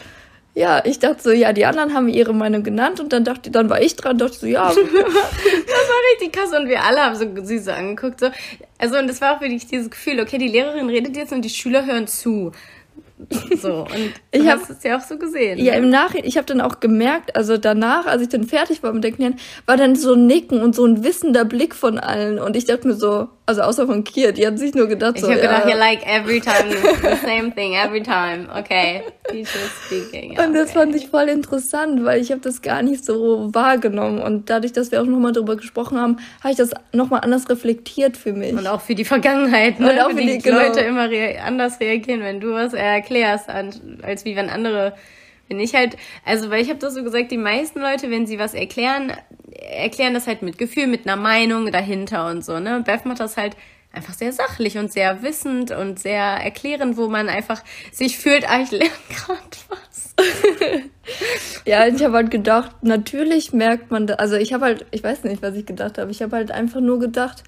[0.55, 3.71] ja, ich dachte so, ja, die anderen haben ihre Meinung genannt und dann dachte, dann
[3.71, 4.69] war ich dran, dachte so, ja.
[4.69, 8.31] das war richtig krass und wir alle haben so süß angeguckt, so.
[8.79, 11.51] Also, und das war auch wirklich dieses Gefühl, okay, die Lehrerin redet jetzt und die
[11.51, 12.53] Schüler hören zu.
[13.61, 15.59] So, und ich habe es ja auch so gesehen.
[15.59, 15.79] Ja, ne?
[15.79, 19.05] im Nachhinein, ich habe dann auch gemerkt, also danach, als ich dann fertig war mit
[19.05, 22.39] der Klären, war dann so ein Nicken und so ein wissender Blick von allen.
[22.39, 25.23] Und ich dachte mir so, also außer von Kier, die hat sich nur gedacht ich
[25.23, 25.29] so.
[25.29, 25.77] Ich habe gedacht, ja.
[25.77, 28.49] like every time the same thing, every time.
[28.57, 30.33] Okay, teacher speaking.
[30.33, 30.47] Okay.
[30.47, 34.21] Und das fand ich voll interessant, weil ich habe das gar nicht so wahrgenommen.
[34.21, 38.17] Und dadurch, dass wir auch nochmal drüber gesprochen haben, habe ich das nochmal anders reflektiert
[38.17, 38.53] für mich.
[38.53, 39.93] Und auch für die Vergangenheit, ne?
[39.93, 40.61] Und auch für, die, die genau.
[40.61, 44.95] Leute immer rea anders reagieren, wenn du was erklärst, als wie wenn andere
[45.51, 48.39] wenn ich halt, also weil ich habe das so gesagt, die meisten Leute, wenn sie
[48.39, 49.13] was erklären,
[49.53, 52.83] erklären das halt mit Gefühl, mit einer Meinung dahinter und so, ne?
[52.87, 53.57] Beth macht das halt
[53.93, 58.61] einfach sehr sachlich und sehr wissend und sehr erklärend, wo man einfach sich fühlt, ah,
[58.63, 60.15] ich lerne gerade was.
[61.65, 65.25] ja, ich habe halt gedacht, natürlich merkt man, da, also ich habe halt, ich weiß
[65.25, 67.43] nicht, was ich gedacht habe, ich habe halt einfach nur gedacht,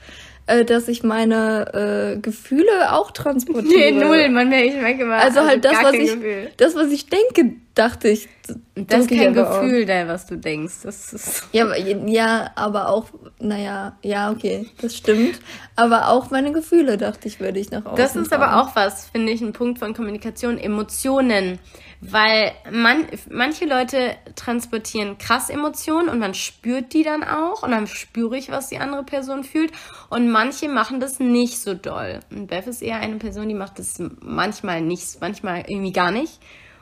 [0.47, 3.93] äh, dass ich meine äh, Gefühle auch transportiere.
[3.93, 5.15] Nee, null, man merkt, ich merke immer.
[5.15, 6.51] Also, also halt das, was ich, Gefühl.
[6.57, 8.29] das, was ich denke, dachte ich.
[8.75, 10.83] Das ist kein Gefühl, da, was du denkst.
[10.83, 13.07] Das ist ja, ja, aber auch,
[13.39, 15.41] naja, ja, okay, das stimmt.
[15.77, 18.43] Aber auch meine Gefühle, dachte ich, würde ich nach außen Das ist fahren.
[18.43, 21.59] aber auch was, finde ich, ein Punkt von Kommunikation, Emotionen.
[22.05, 27.87] Weil man, manche Leute transportieren krass Emotionen und man spürt die dann auch und dann
[27.87, 29.71] spüre ich, was die andere Person fühlt.
[30.11, 32.19] Und manche machen das nicht so doll.
[32.33, 36.41] Und Beth ist eher eine Person, die macht das manchmal nicht, manchmal irgendwie gar nicht.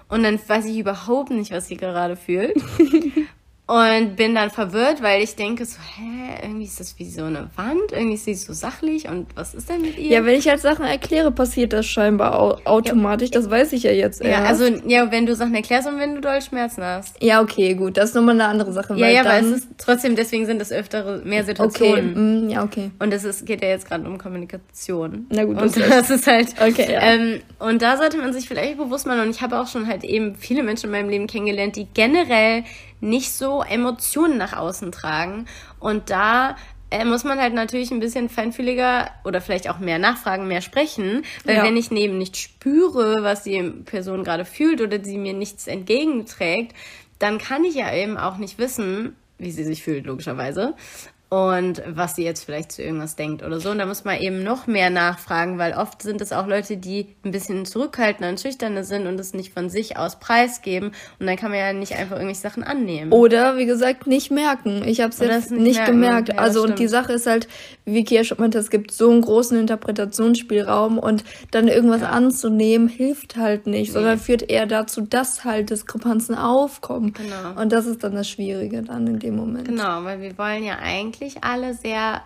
[0.09, 2.57] Und dann weiß ich überhaupt nicht, was sie gerade fühlt.
[3.71, 7.51] Und bin dann verwirrt, weil ich denke so, hä, irgendwie ist das wie so eine
[7.55, 10.11] Wand, irgendwie ist sie so sachlich und was ist denn mit ihr?
[10.11, 13.41] Ja, wenn ich halt Sachen erkläre, passiert das scheinbar au automatisch, ja.
[13.41, 14.41] das weiß ich ja jetzt erst.
[14.41, 17.23] Ja, also, ja, wenn du Sachen erklärst und wenn du doll Schmerzen hast.
[17.23, 18.97] Ja, okay, gut, das ist nochmal eine andere Sache.
[18.97, 22.11] Ja, ja, aber es ist trotzdem, deswegen sind es öftere, mehr Situationen.
[22.11, 22.91] Okay, mm, ja, okay.
[22.99, 25.27] Und es ist, geht ja jetzt gerade um Kommunikation.
[25.31, 27.03] Na gut, das Und das ist halt, okay, ja.
[27.03, 30.03] ähm, und da sollte man sich vielleicht bewusst machen, und ich habe auch schon halt
[30.03, 32.65] eben viele Menschen in meinem Leben kennengelernt, die generell
[33.01, 35.47] nicht so Emotionen nach außen tragen.
[35.79, 36.57] Und da
[36.91, 41.23] äh, muss man halt natürlich ein bisschen feinfühliger oder vielleicht auch mehr nachfragen, mehr sprechen.
[41.45, 41.65] Weil ja.
[41.65, 46.75] wenn ich neben nicht spüre, was die Person gerade fühlt oder sie mir nichts entgegenträgt,
[47.19, 50.75] dann kann ich ja eben auch nicht wissen, wie sie sich fühlt, logischerweise.
[51.31, 53.71] Und was sie jetzt vielleicht zu irgendwas denkt oder so.
[53.71, 57.07] Und da muss man eben noch mehr nachfragen, weil oft sind es auch Leute, die
[57.25, 60.91] ein bisschen zurückhaltender und schüchterner sind und es nicht von sich aus preisgeben.
[61.21, 63.13] Und dann kann man ja nicht einfach irgendwelche Sachen annehmen.
[63.13, 64.83] Oder, wie gesagt, nicht merken.
[64.85, 66.31] Ich habe es jetzt nicht, nicht gemerkt.
[66.31, 67.47] Ja, also, und die Sache ist halt,
[67.85, 72.11] wie Kia schon meinte, es gibt so einen großen Interpretationsspielraum und dann irgendwas ja.
[72.11, 73.95] anzunehmen, hilft halt nicht, nee.
[73.95, 77.13] sondern führt eher dazu, dass halt Diskrepanzen aufkommen.
[77.13, 77.61] Genau.
[77.61, 79.69] Und das ist dann das Schwierige dann in dem Moment.
[79.69, 82.23] Genau, weil wir wollen ja eigentlich eigentlich alle sehr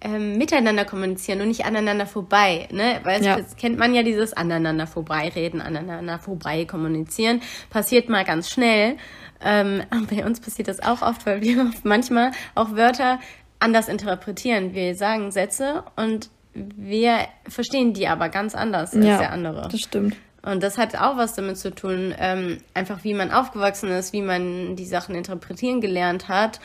[0.00, 2.68] ähm, miteinander kommunizieren und nicht aneinander vorbei.
[2.70, 3.00] Ne?
[3.04, 3.38] Weil ja.
[3.58, 7.40] kennt man ja dieses aneinander vorbeireden, aneinander vorbei kommunizieren.
[7.70, 8.96] Passiert mal ganz schnell.
[9.42, 13.18] Ähm, bei uns passiert das auch oft, weil wir manchmal auch Wörter
[13.60, 14.74] anders interpretieren.
[14.74, 19.68] Wir sagen Sätze und wir verstehen die aber ganz anders als ja, der andere.
[19.70, 20.16] Das stimmt.
[20.42, 24.20] Und das hat auch was damit zu tun, ähm, einfach wie man aufgewachsen ist, wie
[24.20, 26.60] man die Sachen interpretieren gelernt hat.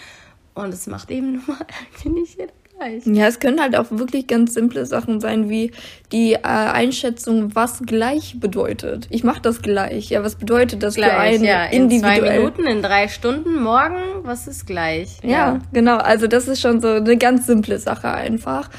[0.60, 1.66] Und es macht eben nun mal
[2.04, 3.06] irgendwie nicht jeder gleich.
[3.06, 5.72] Ja, es können halt auch wirklich ganz simple Sachen sein, wie
[6.12, 9.08] die äh, Einschätzung, was gleich bedeutet.
[9.10, 10.10] Ich mache das gleich.
[10.10, 12.20] Ja, was bedeutet das gleich, für einen ja, in individuell?
[12.20, 15.18] zwei Minuten, in drei Stunden, morgen, was ist gleich?
[15.24, 15.30] Ja.
[15.30, 15.98] ja, genau.
[15.98, 18.70] Also das ist schon so eine ganz simple Sache einfach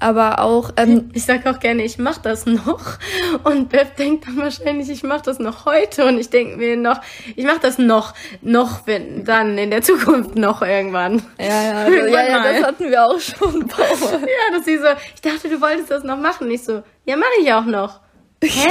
[0.00, 0.70] aber auch.
[0.76, 2.98] Ähm, ich sag auch gerne, ich mach das noch.
[3.44, 6.06] Und Beth denkt dann wahrscheinlich, ich mach das noch heute.
[6.06, 7.00] Und ich denke mir noch,
[7.36, 11.22] ich mach das noch, noch, wenn dann in der Zukunft noch irgendwann.
[11.38, 13.60] Ja, ja, also, ja, ja, das hatten wir auch schon.
[13.78, 16.50] ja, dass sie so, ich dachte, du wolltest das noch machen.
[16.50, 18.00] Ich so, ja, mache ich auch noch.
[18.42, 18.68] Hä?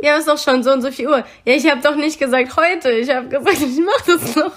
[0.00, 1.24] Ja, ist doch schon so und so viel Uhr.
[1.44, 2.90] Ja, ich habe doch nicht gesagt heute.
[2.90, 4.52] Ich habe gesagt, ich mach das noch.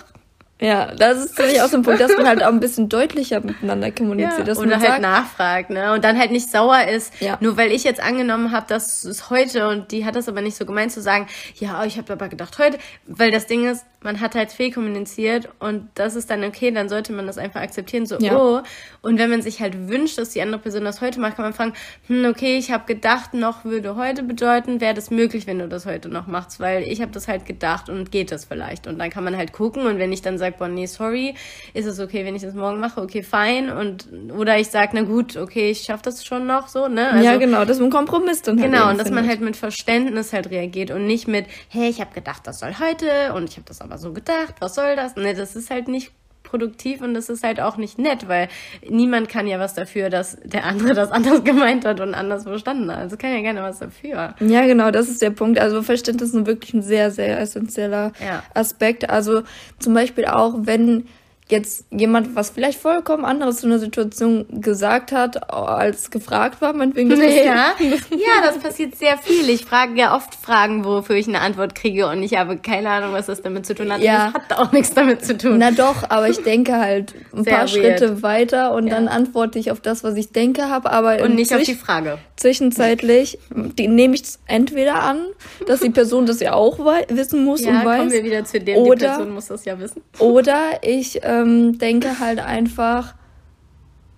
[0.60, 3.42] Ja, das ist natürlich auch so ein Punkt, dass man halt auch ein bisschen deutlicher
[3.42, 4.40] miteinander kommuniziert.
[4.40, 5.94] Ja, dass oder man halt sagt, nachfragt, ne?
[5.94, 7.38] Und dann halt nicht sauer ist, ja.
[7.42, 10.58] nur weil ich jetzt angenommen habe, dass es heute und die hat das aber nicht
[10.58, 14.20] so gemeint zu sagen, ja, ich habe aber gedacht heute, weil das Ding ist, man
[14.20, 18.18] hat halt fehlkommuniziert und das ist dann okay, dann sollte man das einfach akzeptieren, so,
[18.20, 18.38] ja.
[18.38, 18.62] oh.
[19.02, 21.54] Und wenn man sich halt wünscht, dass die andere Person das heute macht, kann man
[21.54, 21.74] fragen,
[22.08, 25.86] hm, okay, ich habe gedacht, noch würde heute bedeuten, wäre das möglich, wenn du das
[25.86, 28.88] heute noch machst, weil ich habe das halt gedacht und geht das vielleicht.
[28.88, 31.36] Und dann kann man halt gucken und wenn ich dann sage, boah, nee, sorry,
[31.74, 33.70] ist es okay, wenn ich das morgen mache, okay, fein.
[33.70, 34.08] Und,
[34.38, 37.12] oder ich sage, na gut, okay, ich schaffe das schon noch so, ne?
[37.12, 39.56] Also, ja, genau, das ist ein Kompromiss dann halt Genau, und dass man halt mit
[39.56, 43.58] Verständnis halt reagiert und nicht mit, hey, ich habe gedacht, das soll heute und ich
[43.58, 45.16] habe das aber so gedacht, was soll das?
[45.16, 46.12] Ne, das ist halt nicht
[46.48, 48.48] produktiv und das ist halt auch nicht nett, weil
[48.88, 52.90] niemand kann ja was dafür, dass der andere das anders gemeint hat und anders verstanden
[52.92, 52.98] hat.
[52.98, 54.36] Also kann ja gerne was dafür.
[54.40, 55.60] Ja, genau, das ist der Punkt.
[55.60, 58.44] Also Verständnis ist wirklich ein sehr, sehr essentieller ja.
[58.54, 59.10] Aspekt.
[59.10, 59.44] Also
[59.80, 61.08] zum Beispiel auch, wenn
[61.50, 67.10] jetzt jemand was vielleicht vollkommen anderes zu einer Situation gesagt hat, als gefragt war, meinetwegen
[67.10, 67.74] das ja.
[67.80, 69.50] ja, das passiert sehr viel.
[69.50, 73.14] Ich frage ja oft Fragen, wofür ich eine Antwort kriege und ich habe keine Ahnung,
[73.14, 74.02] was das damit zu tun hat.
[74.02, 74.32] Ja.
[74.34, 75.58] Das hat auch nichts damit zu tun.
[75.58, 77.70] Na doch, aber ich denke halt ein sehr paar weird.
[77.70, 78.96] Schritte weiter und ja.
[78.96, 82.18] dann antworte ich auf das, was ich denke habe, aber und nicht auf die Frage.
[82.36, 85.26] Zwischenzeitlich die, nehme ich entweder an,
[85.66, 86.78] dass die Person das ja auch
[87.10, 87.98] wissen muss ja, und weiß.
[88.00, 90.04] kommen wir wieder zu dem, oder, die Person muss das ja wissen.
[90.20, 93.16] Oder ich äh, ähm, denke halt einfach,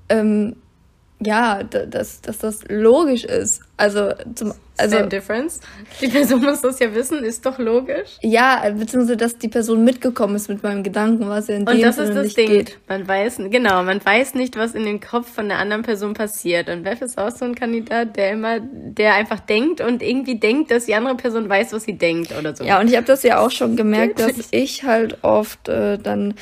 [0.10, 0.56] ähm,
[1.22, 3.62] ja, dass, dass das logisch ist.
[3.76, 5.60] Also zum also Same difference.
[6.00, 8.18] Die Person muss das ja wissen, ist doch logisch.
[8.22, 11.98] Ja, beziehungsweise dass die Person mitgekommen ist mit meinem Gedanken, was in dem Und das
[11.98, 12.48] Sinne ist das Ding.
[12.48, 12.80] Geht.
[12.88, 16.70] Man weiß, genau, man weiß nicht, was in dem Kopf von der anderen Person passiert.
[16.70, 20.72] Und Beth ist auch so ein Kandidat, der immer, der einfach denkt und irgendwie denkt,
[20.72, 22.64] dass die andere Person weiß, was sie denkt oder so.
[22.64, 26.36] Ja, und ich habe das ja auch schon gemerkt, dass ich halt oft äh, dann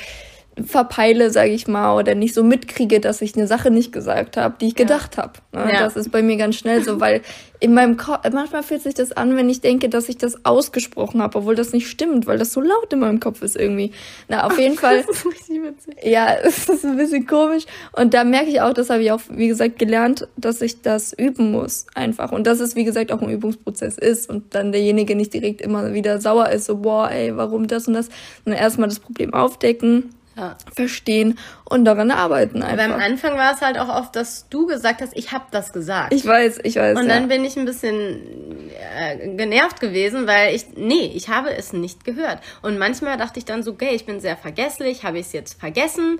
[0.65, 4.55] verpeile, sage ich mal, oder nicht so mitkriege, dass ich eine Sache nicht gesagt habe,
[4.59, 4.85] die ich ja.
[4.85, 5.33] gedacht habe.
[5.53, 5.71] Ne?
[5.73, 5.79] Ja.
[5.81, 7.21] Das ist bei mir ganz schnell so, weil
[7.59, 11.21] in meinem Kopf, manchmal fühlt sich das an, wenn ich denke, dass ich das ausgesprochen
[11.21, 13.91] habe, obwohl das nicht stimmt, weil das so laut in meinem Kopf ist irgendwie.
[14.27, 15.03] Na, auf jeden Fall.
[15.07, 15.95] Das ist richtig witzig.
[16.03, 17.65] Ja, es ist ein bisschen komisch.
[17.93, 21.13] Und da merke ich auch, das habe ich auch, wie gesagt, gelernt, dass ich das
[21.13, 22.31] üben muss, einfach.
[22.31, 25.93] Und dass es, wie gesagt, auch ein Übungsprozess ist und dann derjenige nicht direkt immer
[25.93, 28.09] wieder sauer ist, so, boah, ey, warum das und das.
[28.45, 30.55] Und erstmal das Problem aufdecken ja.
[30.73, 32.85] verstehen und daran arbeiten einfach.
[32.85, 35.73] Aber am Anfang war es halt auch oft, dass du gesagt hast, ich habe das
[35.73, 36.13] gesagt.
[36.13, 36.97] Ich weiß, ich weiß.
[36.97, 37.27] Und dann ja.
[37.35, 42.39] bin ich ein bisschen äh, genervt gewesen, weil ich, nee, ich habe es nicht gehört.
[42.61, 45.59] Und manchmal dachte ich dann so, okay, ich bin sehr vergesslich, habe ich es jetzt
[45.59, 46.19] vergessen?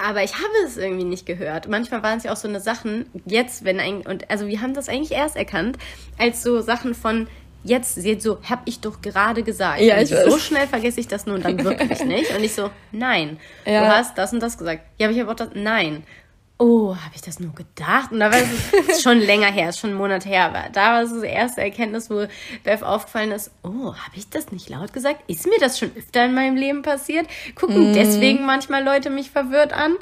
[0.00, 1.68] Aber ich habe es irgendwie nicht gehört.
[1.68, 4.72] Manchmal waren es ja auch so eine Sachen, jetzt, wenn ein, und also wir haben
[4.72, 5.76] das eigentlich erst erkannt,
[6.18, 7.26] als so Sachen von,
[7.64, 9.80] jetzt seht so, hab ich doch gerade gesagt.
[9.80, 12.34] Ja, ich so schnell vergesse ich das nun dann wirklich nicht.
[12.34, 13.80] Und ich so, nein, ja.
[13.84, 14.82] du hast das und das gesagt.
[14.98, 16.04] Ja, aber ich habe auch das, nein.
[16.58, 18.10] oh, habe ich das nur gedacht?
[18.10, 18.38] Und da war
[18.88, 21.60] es schon länger her, ist schon einen Monat her, aber da war es die erste
[21.60, 22.26] Erkenntnis, wo
[22.64, 25.22] Beth aufgefallen ist, oh, habe ich das nicht laut gesagt?
[25.28, 27.26] Ist mir das schon öfter in meinem Leben passiert?
[27.54, 27.94] Gucken mm.
[27.94, 29.96] deswegen manchmal Leute mich verwirrt an?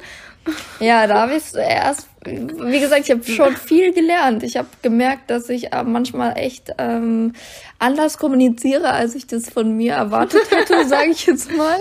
[0.79, 4.43] Ja, da habe ich erst, wie gesagt, ich habe schon viel gelernt.
[4.43, 7.33] Ich habe gemerkt, dass ich äh, manchmal echt ähm,
[7.79, 11.79] anders kommuniziere, als ich das von mir erwartet hätte, sage ich jetzt mal.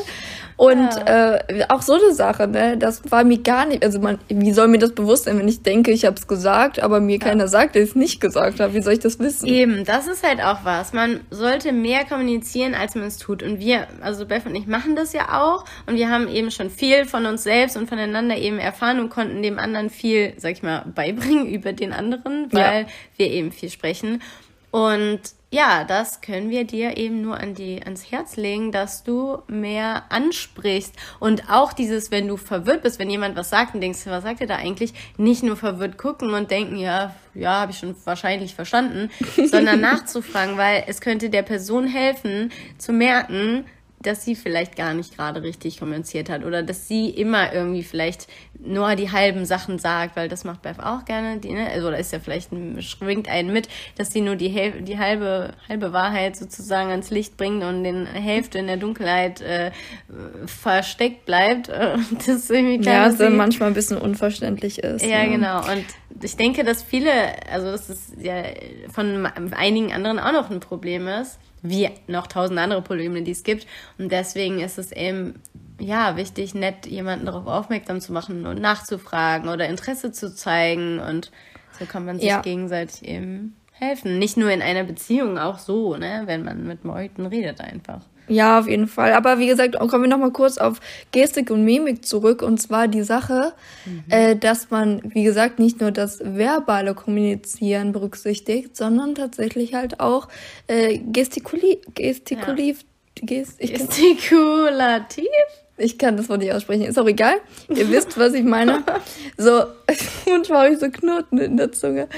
[0.57, 1.35] Und ja.
[1.35, 2.79] äh, auch so eine Sache, ne?
[2.79, 5.62] Das war mir gar nicht, also man, wie soll mir das bewusst sein, wenn ich
[5.62, 7.25] denke, ich habe es gesagt, aber mir ja.
[7.27, 8.73] keiner sagt, ich es nicht gesagt habe.
[8.73, 9.47] Wie soll ich das wissen?
[9.47, 10.95] Eben, das ist halt auch was.
[10.95, 13.42] Man sollte mehr kommunizieren, als man es tut.
[13.42, 15.66] Und wir, also Beth und ich machen das ja auch.
[15.85, 19.42] Und wir haben eben schon viel von uns selbst und voneinander eben erfahren und konnten
[19.42, 22.88] dem anderen viel, sag ich mal, beibringen über den anderen, weil ja.
[23.19, 24.23] wir eben viel sprechen.
[24.71, 25.21] Und
[25.53, 30.05] ja, das können wir dir eben nur an die, ans Herz legen, dass du mehr
[30.09, 30.95] ansprichst.
[31.21, 34.41] Und auch dieses, wenn du verwirrt bist, wenn jemand was sagt und denkst, was sagt
[34.41, 38.57] er da eigentlich, nicht nur verwirrt gucken und denken, ja, ja, habe ich schon wahrscheinlich
[38.57, 43.67] verstanden, sondern nachzufragen, weil es könnte der Person helfen, zu merken,
[44.01, 48.29] dass sie vielleicht gar nicht gerade richtig kommuniziert hat oder dass sie immer irgendwie vielleicht
[48.59, 51.69] nur die halben Sachen sagt, weil das macht Beth auch gerne, die, ne?
[51.71, 55.93] also da ist ja vielleicht, schwingt einen mit, dass sie nur die, die halbe, halbe
[55.93, 59.71] Wahrheit sozusagen ans Licht bringt und den Hälfte in der Dunkelheit äh,
[60.47, 61.69] versteckt bleibt.
[62.27, 65.05] das irgendwie ja, es dann manchmal ein bisschen unverständlich ist.
[65.05, 65.31] Ja, ne?
[65.31, 65.59] genau.
[65.59, 65.85] Und
[66.23, 67.11] ich denke, dass viele,
[67.51, 68.43] also das ist ja
[68.93, 73.42] von einigen anderen auch noch ein Problem ist, wie noch tausend andere Probleme, die es
[73.42, 73.66] gibt.
[73.98, 75.35] Und deswegen ist es eben
[75.79, 80.98] ja wichtig, nett jemanden darauf aufmerksam zu machen und nachzufragen oder Interesse zu zeigen.
[80.98, 81.31] Und
[81.79, 82.40] so kann man sich ja.
[82.40, 84.18] gegenseitig eben helfen.
[84.18, 88.02] Nicht nur in einer Beziehung, auch so, ne, wenn man mit Leuten redet einfach.
[88.29, 89.12] Ja, auf jeden Fall.
[89.12, 90.81] Aber wie gesagt, kommen wir nochmal kurz auf
[91.12, 92.43] Gestik und Mimik zurück.
[92.43, 93.53] Und zwar die Sache,
[93.85, 94.05] mhm.
[94.09, 100.29] äh, dass man, wie gesagt, nicht nur das verbale Kommunizieren berücksichtigt, sondern tatsächlich halt auch
[100.67, 102.81] äh, gestikuli gestikulativ.
[102.81, 102.87] Ja.
[103.23, 105.27] Gest Gestikulativ?
[105.79, 107.35] Ich kann das Wort nicht aussprechen, ist auch egal.
[107.69, 108.83] Ihr wisst, was ich meine.
[109.39, 109.51] So,
[110.35, 112.09] und habe ich so Knoten in der Zunge.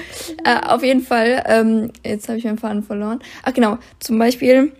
[0.45, 3.19] Äh, auf jeden Fall, ähm, jetzt habe ich meinen Faden verloren.
[3.43, 4.71] Ach genau, zum Beispiel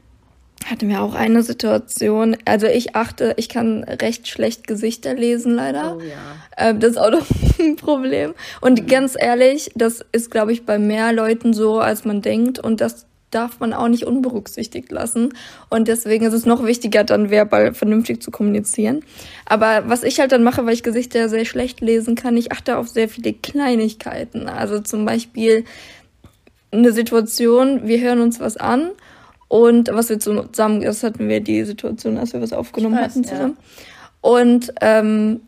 [0.69, 2.37] hatten wir auch eine Situation.
[2.45, 5.97] Also ich achte, ich kann recht schlecht Gesichter lesen, leider.
[5.97, 6.69] Oh ja.
[6.69, 7.25] Ähm, das ist auch noch
[7.59, 8.33] ein Problem.
[8.61, 8.87] Und mhm.
[8.87, 12.59] ganz ehrlich, das ist, glaube ich, bei mehr Leuten so, als man denkt.
[12.59, 15.33] Und das darf man auch nicht unberücksichtigt lassen.
[15.69, 19.03] Und deswegen ist es noch wichtiger, dann verbal vernünftig zu kommunizieren.
[19.45, 22.77] Aber was ich halt dann mache, weil ich Gesichter sehr schlecht lesen kann, ich achte
[22.77, 24.49] auf sehr viele Kleinigkeiten.
[24.49, 25.63] Also zum Beispiel
[26.71, 28.91] eine Situation, wir hören uns was an
[29.49, 33.23] und was wir zusammen, das hatten wir die Situation, als wir was aufgenommen weiß, hatten
[33.25, 33.57] zusammen.
[33.57, 34.29] Ja.
[34.29, 35.41] Und ähm,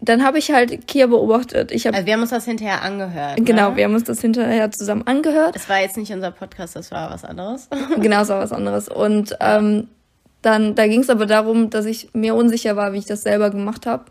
[0.00, 1.72] dann habe ich halt Kia beobachtet.
[1.72, 3.38] Ich hab, also wir haben uns das hinterher angehört.
[3.38, 3.76] Genau, ne?
[3.76, 5.54] wir haben uns das hinterher zusammen angehört.
[5.54, 7.68] Das war jetzt nicht unser Podcast, das war was anderes.
[8.00, 8.90] genau, es war was anderes.
[8.90, 9.88] Und ähm,
[10.42, 13.48] dann, da ging es aber darum, dass ich mir unsicher war, wie ich das selber
[13.48, 14.04] gemacht habe.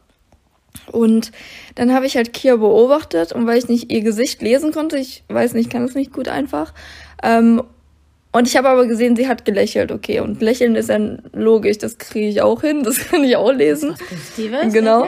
[0.91, 1.31] Und
[1.75, 5.23] dann habe ich halt Kia beobachtet und weil ich nicht ihr Gesicht lesen konnte, ich
[5.29, 6.73] weiß nicht, kann es nicht gut einfach,
[7.23, 7.63] ähm,
[8.35, 10.19] und ich habe aber gesehen, sie hat gelächelt, okay.
[10.19, 13.91] Und lächeln ist dann logisch, das kriege ich auch hin, das kann ich auch lesen.
[13.91, 14.73] Das Positives?
[14.73, 15.07] Genau.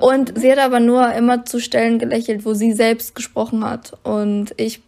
[0.00, 3.92] Und sie hat aber nur immer zu Stellen gelächelt, wo sie selbst gesprochen hat.
[4.04, 4.80] Und ich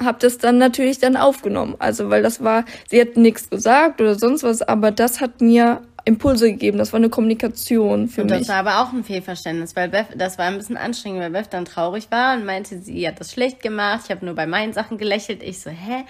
[0.00, 1.74] habe das dann natürlich dann aufgenommen.
[1.80, 5.80] Also, weil das war, sie hat nichts gesagt oder sonst was, aber das hat mir
[6.04, 6.78] Impulse gegeben.
[6.78, 8.40] Das war eine Kommunikation für und mich.
[8.40, 11.52] Das war aber auch ein Fehlverständnis, weil Beth, das war ein bisschen anstrengend, weil Beth
[11.52, 14.02] dann traurig war und meinte, sie hat das schlecht gemacht.
[14.04, 15.42] Ich habe nur bei meinen Sachen gelächelt.
[15.42, 16.04] Ich so, hä,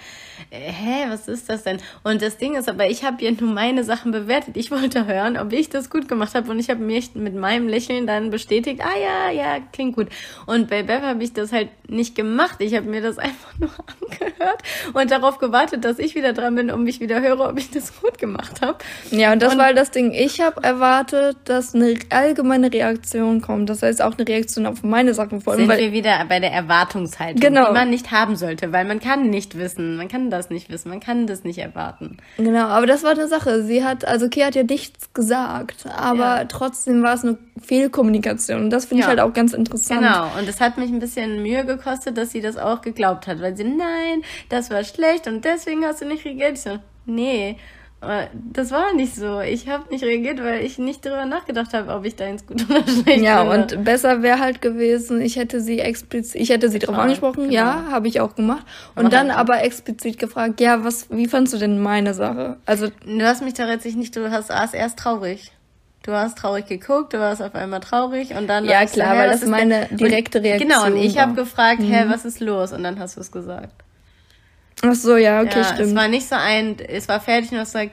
[0.49, 1.77] hä, was ist das denn?
[2.03, 4.57] Und das Ding ist, aber ich habe ja nur meine Sachen bewertet.
[4.57, 7.67] Ich wollte hören, ob ich das gut gemacht habe und ich habe mich mit meinem
[7.67, 8.81] Lächeln dann bestätigt.
[8.81, 10.07] Ah ja, ja, klingt gut.
[10.47, 12.55] Und bei Beth habe ich das halt nicht gemacht.
[12.59, 16.71] Ich habe mir das einfach nur angehört und darauf gewartet, dass ich wieder dran bin
[16.71, 18.77] und mich wieder höre, ob ich das gut gemacht habe.
[19.11, 20.11] Ja, und das und war das Ding.
[20.11, 23.69] Ich habe erwartet, dass eine allgemeine Reaktion kommt.
[23.69, 25.41] Das heißt auch eine Reaktion auf meine Sachen.
[25.41, 27.67] Vor allem, Sind weil wir wieder bei der Erwartungshaltung, genau.
[27.67, 30.89] die man nicht haben sollte, weil man kann nicht wissen, man kann das nicht wissen,
[30.89, 32.17] man kann das nicht erwarten.
[32.37, 33.63] Genau, aber das war eine Sache.
[33.63, 36.45] Sie hat, also Kia hat ja nichts gesagt, aber ja.
[36.45, 38.63] trotzdem war es eine Fehlkommunikation.
[38.63, 39.07] Und das finde ja.
[39.07, 40.01] ich halt auch ganz interessant.
[40.01, 43.41] Genau, und es hat mich ein bisschen Mühe gekostet, dass sie das auch geglaubt hat,
[43.41, 46.53] weil sie, nein, das war schlecht und deswegen hast du nicht reagiert.
[46.53, 47.57] Ich so, nee,
[48.51, 49.39] das war nicht so.
[49.41, 52.63] Ich habe nicht reagiert, weil ich nicht darüber nachgedacht habe, ob ich da ins gut
[52.69, 53.75] oder schlecht Ja, finde.
[53.77, 57.53] und besser wäre halt gewesen, ich hätte sie explizit, ich hätte sie darauf angesprochen, genau.
[57.53, 58.65] ja, habe ich auch gemacht.
[58.95, 59.39] Und Mach dann halt.
[59.39, 62.57] aber explizit gefragt, ja, was, wie fandst du denn meine Sache?
[62.65, 65.51] Also du hast mich da letztlich nicht, du hast erst traurig.
[66.03, 69.29] du hast traurig geguckt, du warst auf einmal traurig und dann ja klar, du, weil
[69.29, 70.69] das meine direkte Reaktion.
[70.69, 71.91] Genau und ich habe gefragt, mhm.
[71.91, 72.73] hä, was ist los?
[72.73, 73.73] Und dann hast du es gesagt.
[74.81, 75.89] Ach so, ja, okay, ja, stimmt.
[75.89, 77.91] Es war nicht so ein, es war fertig und du hast gesagt,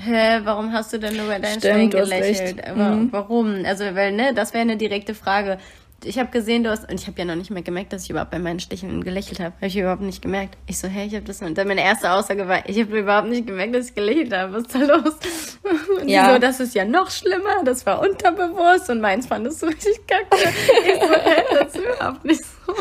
[0.00, 2.66] hä, warum hast du denn nur über deinen Stein gelächelt?
[2.66, 3.12] Aber mhm.
[3.12, 3.64] warum?
[3.64, 5.58] Also, weil, ne, das wäre eine direkte Frage
[6.04, 8.10] ich habe gesehen, du hast, und ich habe ja noch nicht mehr gemerkt, dass ich
[8.10, 9.54] überhaupt bei meinen Stichen gelächelt habe.
[9.56, 10.56] Habe ich überhaupt nicht gemerkt.
[10.66, 13.28] Ich so, hey, ich habe das, und dann meine erste Aussage war, ich habe überhaupt
[13.28, 14.54] nicht gemerkt, dass ich gelächelt habe.
[14.54, 15.14] Was ist da los?
[16.00, 16.32] Und ja.
[16.32, 20.26] so, das ist ja noch schlimmer, das war unterbewusst und meins fandest du richtig kacke.
[20.32, 22.74] ich so, hey, das ist überhaupt nicht so.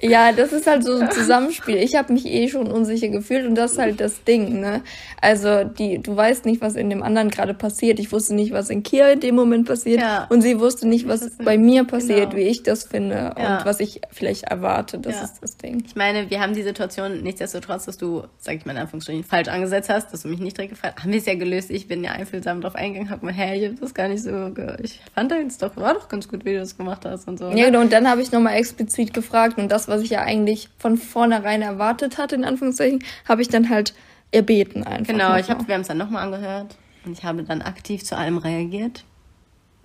[0.00, 1.76] Ja, das ist halt so ein Zusammenspiel.
[1.76, 4.82] Ich habe mich eh schon unsicher gefühlt und das ist halt das Ding, ne?
[5.20, 7.98] Also, die, du weißt nicht, was in dem anderen gerade passiert.
[7.98, 10.00] Ich wusste nicht, was in Kia in dem Moment passiert.
[10.00, 10.26] Ja.
[10.30, 12.36] Und sie wusste nicht, was bei mir passiert, genau.
[12.36, 13.58] wie ich das finde ja.
[13.58, 14.98] und was ich vielleicht erwarte.
[14.98, 15.24] Das ja.
[15.24, 15.82] ist das Ding.
[15.86, 19.48] Ich meine, wir haben die Situation nichtsdestotrotz, dass du, sag ich mal in Anführungsstrichen, falsch
[19.48, 21.04] angesetzt hast, dass du mich nicht direkt gefragt hast.
[21.04, 21.70] Haben wir es ja gelöst.
[21.70, 24.52] Ich bin ja einfühlsam drauf eingegangen, hab mir, hä, ich hab das gar nicht so,
[24.82, 27.46] ich fand das doch, war doch ganz gut, wie du das gemacht hast und so.
[27.46, 27.64] Ja, ne?
[27.66, 27.80] genau.
[27.80, 31.62] Und dann habe ich nochmal explizit gefragt und das, was ich ja eigentlich von vornherein
[31.62, 33.94] erwartet hatte, in Anführungszeichen, habe ich dann halt
[34.30, 35.12] erbeten einfach.
[35.12, 38.16] Genau, ich hab, wir haben es dann nochmal angehört und ich habe dann aktiv zu
[38.16, 39.04] allem reagiert.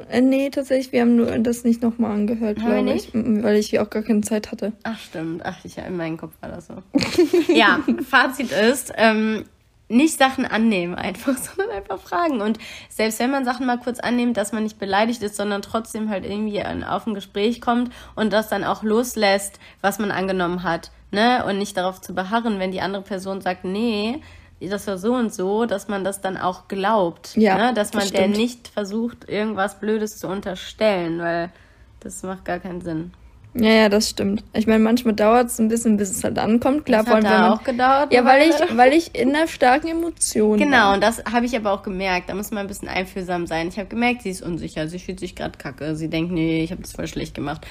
[0.09, 3.89] Äh, nee, tatsächlich, wir haben nur das nicht nochmal angehört, glaube ich, weil ich auch
[3.89, 4.73] gar keine Zeit hatte.
[4.83, 5.45] Ach, stimmt.
[5.45, 6.83] Ach, ich, in meinem Kopf war das so.
[7.53, 9.45] ja, Fazit ist, ähm,
[9.93, 12.41] nicht Sachen annehmen einfach, sondern einfach fragen.
[12.41, 16.09] Und selbst wenn man Sachen mal kurz annimmt, dass man nicht beleidigt ist, sondern trotzdem
[16.09, 20.91] halt irgendwie auf ein Gespräch kommt und das dann auch loslässt, was man angenommen hat.
[21.11, 21.45] Ne?
[21.45, 24.19] Und nicht darauf zu beharren, wenn die andere Person sagt, nee,
[24.59, 27.35] das war so und so, dass man das dann auch glaubt.
[27.35, 27.73] Ja, ne?
[27.73, 31.51] Dass man der nicht versucht, irgendwas Blödes zu unterstellen, weil
[31.99, 33.11] das macht gar keinen Sinn.
[33.55, 34.43] Ja, ja, das stimmt.
[34.53, 36.85] Ich meine, manchmal dauert es ein bisschen, bis es halt ankommt.
[36.85, 38.11] Klar, das hat da auch gedauert.
[38.11, 40.93] Ja, weil ich, weil ich in einer starken Emotion Genau, war.
[40.95, 42.29] und das habe ich aber auch gemerkt.
[42.29, 43.67] Da muss man ein bisschen einfühlsam sein.
[43.67, 45.95] Ich habe gemerkt, sie ist unsicher, sie fühlt sich gerade kacke.
[45.95, 47.67] Sie denkt, nee, ich habe das voll schlecht gemacht.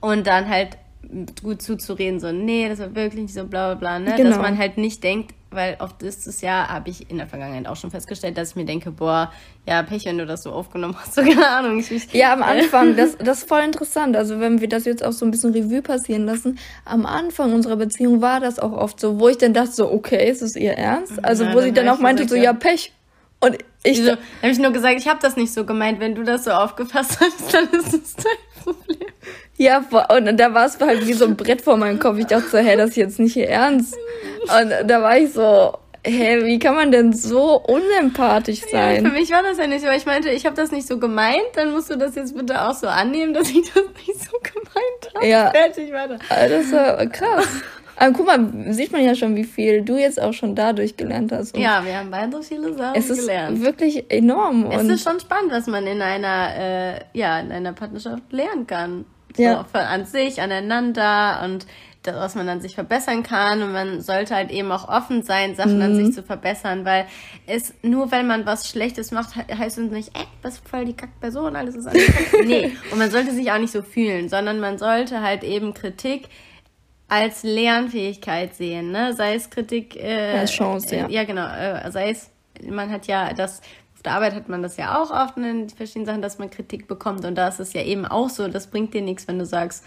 [0.00, 0.76] Und dann halt
[1.42, 4.16] gut zuzureden, so, nee, das war wirklich nicht so bla bla bla, ne?
[4.16, 4.30] Genau.
[4.30, 7.66] Dass man halt nicht denkt, weil oft ist es ja, habe ich in der Vergangenheit
[7.66, 9.32] auch schon festgestellt, dass ich mir denke, boah,
[9.66, 11.78] ja, Pech, wenn du das so aufgenommen hast, so keine Ahnung.
[11.78, 14.16] Ich, ja, am Anfang, das, das ist voll interessant.
[14.16, 17.76] Also wenn wir das jetzt auch so ein bisschen Revue passieren lassen, am Anfang unserer
[17.76, 20.72] Beziehung war das auch oft so, wo ich dann dachte so, okay, ist es ihr
[20.72, 21.24] Ernst?
[21.24, 22.92] Also ja, wo sie dann auch meinte gesagt, so, ja, Pech.
[23.40, 26.00] Und ich so, habe ich nur gesagt, ich habe das nicht so gemeint.
[26.00, 29.08] Wenn du das so aufgefasst hast, dann ist es dein Problem.
[29.56, 32.18] Ja, und da war es halt wie so ein Brett vor meinem Kopf.
[32.18, 33.96] Ich dachte so, hä, das ist jetzt nicht ihr Ernst.
[34.42, 39.04] Und da war ich so, hä, wie kann man denn so unempathisch sein?
[39.04, 40.86] Ja, für mich war das ja nicht so, weil ich meinte, ich habe das nicht
[40.86, 44.20] so gemeint, dann musst du das jetzt bitte auch so annehmen, dass ich das nicht
[44.20, 45.26] so gemeint habe.
[45.26, 45.50] Ja.
[45.50, 46.18] Fertig, weiter.
[46.28, 47.48] Das ist ja krass.
[47.96, 51.30] Aber guck mal, sieht man ja schon, wie viel du jetzt auch schon dadurch gelernt
[51.30, 51.54] hast.
[51.54, 53.62] Und ja, wir haben beide viele Sachen es ist gelernt.
[53.62, 54.68] wirklich enorm.
[54.70, 59.04] Es ist schon spannend, was man in einer, äh, ja, in einer Partnerschaft lernen kann.
[59.36, 59.64] So, ja.
[59.64, 61.66] Von an sich, aneinander und
[62.04, 63.62] das, was man an sich verbessern kann.
[63.62, 65.82] Und man sollte halt eben auch offen sein, Sachen mhm.
[65.82, 67.06] an sich zu verbessern, weil
[67.46, 71.56] es nur wenn man was Schlechtes macht, heißt es nicht, ey, was voll die Kackperson,
[71.56, 72.08] alles ist alles
[72.44, 72.76] Nee.
[72.92, 76.28] Und man sollte sich auch nicht so fühlen, sondern man sollte halt eben Kritik
[77.08, 79.12] als Lernfähigkeit sehen, ne?
[79.14, 81.06] Sei es Kritik, äh, als Chance, ja.
[81.06, 81.46] Äh, ja, genau.
[81.46, 82.30] Äh, sei es,
[82.66, 83.60] man hat ja das
[84.04, 87.24] der Arbeit hat man das ja auch oft in verschiedenen Sachen, dass man Kritik bekommt.
[87.24, 89.84] Und da ist es ja eben auch so, das bringt dir nichts, wenn du sagst,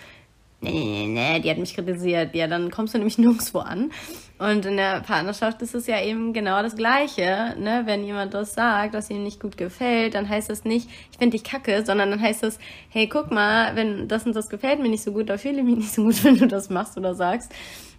[0.60, 2.34] nee, nee, nee, die hat mich kritisiert.
[2.34, 3.92] Ja, dann kommst du nämlich nirgendwo an.
[4.40, 7.56] Und in der Partnerschaft ist es ja eben genau das Gleiche.
[7.60, 7.84] Ne?
[7.86, 11.38] Wenn jemand das sagt, was ihm nicht gut gefällt, dann heißt das nicht, ich finde
[11.38, 14.90] dich kacke, sondern dann heißt das, hey, guck mal, wenn das und das gefällt mir
[14.90, 17.16] nicht so gut, da fühle ich mich nicht so gut, wenn du das machst oder
[17.16, 17.52] sagst.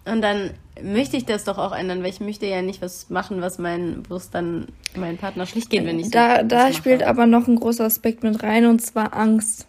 [0.05, 3.41] Und dann möchte ich das doch auch ändern, weil ich möchte ja nicht was machen,
[3.41, 7.03] was mein, wo es dann mein Partner schlicht geht, wenn ich Da, so da spielt
[7.03, 9.67] aber noch ein großer Aspekt mit rein und zwar Angst.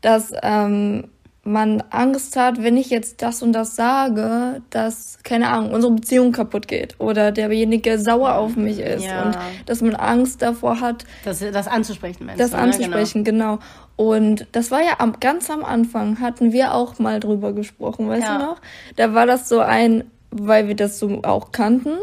[0.00, 1.08] Dass ähm,
[1.46, 6.32] man Angst hat, wenn ich jetzt das und das sage, dass, keine Ahnung, unsere Beziehung
[6.32, 9.22] kaputt geht oder derjenige sauer auf mich ist ja.
[9.22, 11.04] und dass man Angst davor hat.
[11.24, 12.62] Das, das anzusprechen, meinst Das du, ne?
[12.62, 13.56] anzusprechen, genau.
[13.56, 13.64] genau.
[13.96, 18.26] Und das war ja am, ganz am Anfang, hatten wir auch mal drüber gesprochen, weißt
[18.26, 18.38] ja.
[18.38, 18.60] du noch?
[18.96, 21.96] Da war das so ein, weil wir das so auch kannten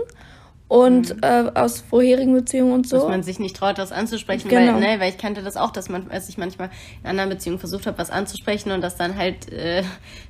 [0.74, 1.22] und mhm.
[1.22, 2.98] äh, aus vorherigen Beziehungen und so.
[2.98, 4.74] Dass man sich nicht traut, was anzusprechen, genau.
[4.74, 6.72] weil, ne, weil ich kannte das auch, dass man, als ich manchmal
[7.04, 9.84] in anderen Beziehungen versucht habe, was anzusprechen und das dann halt äh,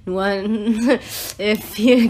[0.06, 0.26] nur
[1.38, 2.10] äh, viel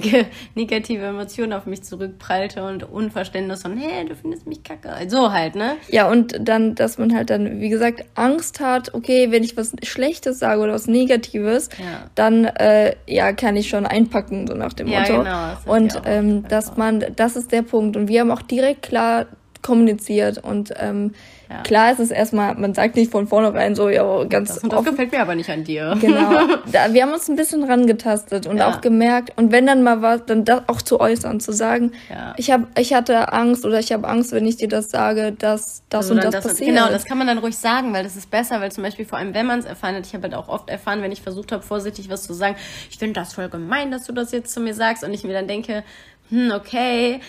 [0.55, 4.89] negative Emotionen auf mich zurückprallte und Unverständnis von, hey, du findest mich kacke.
[5.09, 5.75] So halt, ne?
[5.89, 9.73] Ja, und dann, dass man halt dann, wie gesagt, Angst hat, okay, wenn ich was
[9.83, 12.09] Schlechtes sage oder was Negatives, ja.
[12.15, 15.19] dann äh, ja, kann ich schon einpacken, so nach dem ja, Motto.
[15.19, 17.95] Genau, das und ähm, dass man, das ist der Punkt.
[17.95, 19.27] Und wir haben auch direkt klar
[19.61, 21.13] kommuniziert und ähm,
[21.53, 21.61] ja.
[21.61, 24.55] Klar ist es erstmal, man sagt nicht von vornherein so, ja, ganz.
[24.55, 25.95] Das, und das gefällt mir aber nicht an dir.
[25.99, 26.23] Genau.
[26.71, 28.69] Da, wir haben uns ein bisschen rangetastet und ja.
[28.69, 32.33] auch gemerkt, und wenn dann mal was, dann das auch zu äußern, zu sagen, ja.
[32.37, 35.83] ich habe, ich hatte Angst oder ich habe Angst, wenn ich dir das sage, dass
[35.89, 36.69] das also und das, das passiert.
[36.69, 39.19] Genau, das kann man dann ruhig sagen, weil das ist besser, weil zum Beispiel vor
[39.19, 41.51] allem, wenn man es erfahren hat, ich habe halt auch oft erfahren, wenn ich versucht
[41.51, 42.55] habe, vorsichtig was zu sagen,
[42.89, 45.33] ich finde das voll gemein, dass du das jetzt zu mir sagst und ich mir
[45.33, 45.83] dann denke,
[46.29, 47.19] hm, okay,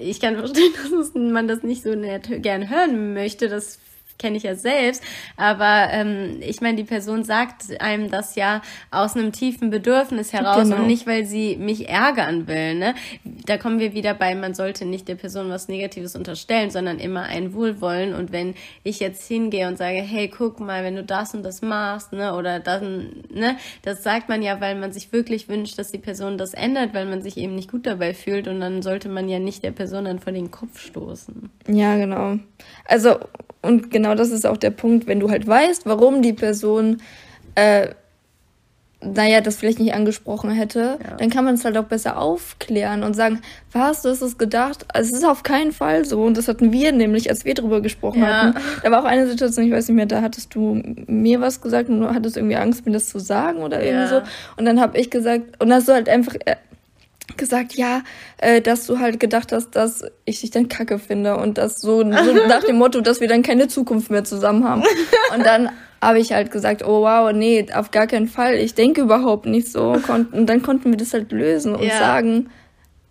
[0.00, 3.48] ich kann verstehen, dass man das nicht so nett gern hören möchte.
[3.48, 3.78] Das
[4.18, 5.02] kenne ich ja selbst.
[5.36, 10.64] Aber ähm, ich meine, die Person sagt einem das ja aus einem tiefen Bedürfnis heraus
[10.64, 10.76] genau.
[10.76, 12.74] und nicht, weil sie mich ärgern will.
[12.74, 12.94] Ne?
[13.24, 17.22] Da kommen wir wieder bei, man sollte nicht der Person was Negatives unterstellen, sondern immer
[17.22, 18.14] ein Wohlwollen.
[18.14, 21.62] Und wenn ich jetzt hingehe und sage, hey, guck mal, wenn du das und das
[21.62, 25.92] machst, ne, oder dann, ne, das sagt man ja, weil man sich wirklich wünscht, dass
[25.92, 28.48] die Person das ändert, weil man sich eben nicht gut dabei fühlt.
[28.48, 31.50] Und dann sollte man ja nicht der Person dann vor den Kopf stoßen.
[31.68, 32.38] Ja, genau.
[32.84, 33.18] Also
[33.60, 37.00] und genau das ist auch der Punkt, wenn du halt weißt, warum die Person,
[37.54, 37.88] äh,
[39.00, 41.16] naja, das vielleicht nicht angesprochen hätte, ja.
[41.18, 43.40] dann kann man es halt auch besser aufklären und sagen,
[43.72, 44.86] was, du hast es gedacht?
[44.92, 46.22] Also es ist auf keinen Fall so.
[46.24, 48.26] Und das hatten wir nämlich, als wir drüber gesprochen ja.
[48.26, 48.58] hatten.
[48.82, 51.88] Da war auch eine Situation, ich weiß nicht mehr, da hattest du mir was gesagt
[51.88, 53.92] und du hattest irgendwie Angst, mir das zu sagen oder ja.
[53.92, 54.22] irgendwie so.
[54.56, 56.56] Und dann habe ich gesagt, und hast du halt einfach äh,
[57.36, 58.02] gesagt, ja,
[58.38, 61.98] äh, dass du halt gedacht hast, dass ich dich dann kacke finde und das so,
[62.00, 62.04] so
[62.48, 64.82] nach dem Motto, dass wir dann keine Zukunft mehr zusammen haben.
[65.34, 65.70] Und dann
[66.00, 68.54] habe ich halt gesagt, oh wow, nee, auf gar keinen Fall.
[68.54, 69.96] Ich denke überhaupt nicht so.
[70.32, 71.98] Und dann konnten wir das halt lösen und ja.
[71.98, 72.50] sagen,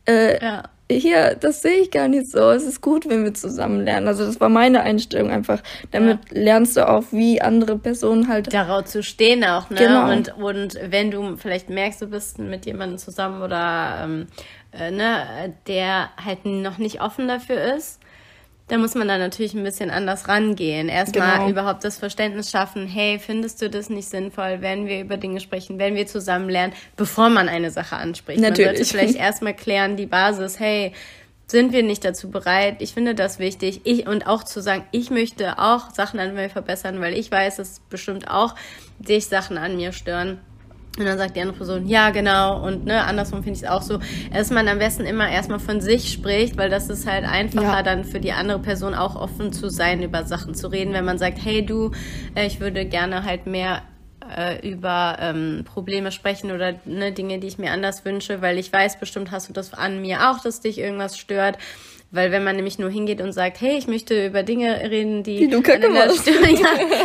[0.08, 2.50] äh, ja hier, das sehe ich gar nicht so.
[2.52, 4.08] Es ist gut, wenn wir zusammen lernen.
[4.08, 5.62] Also das war meine Einstellung einfach.
[5.92, 6.42] Damit ja.
[6.42, 8.54] lernst du auch, wie andere Personen halt.
[8.54, 9.78] Darauf zu stehen auch, ne?
[9.78, 10.12] Genau.
[10.12, 14.28] Und, und wenn du vielleicht merkst, du bist mit jemandem zusammen oder ähm,
[14.72, 18.00] äh, ne, der halt noch nicht offen dafür ist,
[18.68, 20.90] da muss man dann natürlich ein bisschen anders rangehen.
[20.90, 21.50] Erstmal genau.
[21.50, 25.80] überhaupt das Verständnis schaffen, hey, findest du das nicht sinnvoll, wenn wir über Dinge sprechen,
[25.80, 28.42] wenn wir zusammen lernen, bevor man eine Sache anspricht.
[28.42, 28.68] Natürlich.
[28.68, 30.92] Man sollte vielleicht erstmal klären, die Basis, hey,
[31.50, 32.82] sind wir nicht dazu bereit?
[32.82, 33.82] Ich finde das wichtig.
[33.86, 37.56] Ich, und auch zu sagen, ich möchte auch Sachen an mir verbessern, weil ich weiß,
[37.56, 38.54] dass bestimmt auch
[39.00, 40.40] dich Sachen an mir stören.
[40.98, 42.66] Und dann sagt die andere Person, ja, genau.
[42.66, 44.00] Und ne, andersrum finde ich es auch so,
[44.34, 47.84] dass man am besten immer erstmal von sich spricht, weil das ist halt einfacher, ja.
[47.84, 50.94] dann für die andere Person auch offen zu sein, über Sachen zu reden.
[50.94, 51.92] Wenn man sagt, hey du,
[52.36, 53.84] äh, ich würde gerne halt mehr
[54.36, 58.74] äh, über ähm, Probleme sprechen oder ne, Dinge, die ich mir anders wünsche, weil ich
[58.74, 61.58] weiß, bestimmt hast du das an mir auch, dass dich irgendwas stört.
[62.10, 65.40] Weil wenn man nämlich nur hingeht und sagt, hey, ich möchte über Dinge reden, die,
[65.40, 66.26] die du kacke machst.
[66.28, 66.34] ja,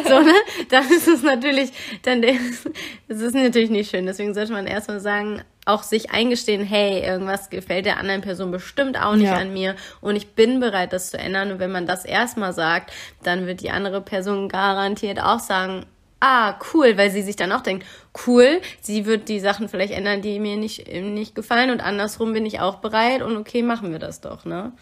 [0.08, 0.34] so, ne?
[0.68, 1.72] Dann ist es natürlich,
[2.02, 2.22] dann,
[3.08, 4.06] das ist natürlich nicht schön.
[4.06, 9.00] Deswegen sollte man erstmal sagen, auch sich eingestehen, hey, irgendwas gefällt der anderen Person bestimmt
[9.00, 9.36] auch nicht ja.
[9.36, 11.52] an mir und ich bin bereit, das zu ändern.
[11.52, 12.92] Und wenn man das erstmal sagt,
[13.22, 15.86] dann wird die andere Person garantiert auch sagen,
[16.22, 17.84] ah, cool, weil sie sich dann auch denkt,
[18.26, 22.46] cool, sie wird die Sachen vielleicht ändern, die mir nicht, nicht gefallen und andersrum bin
[22.46, 24.72] ich auch bereit und okay, machen wir das doch, ne?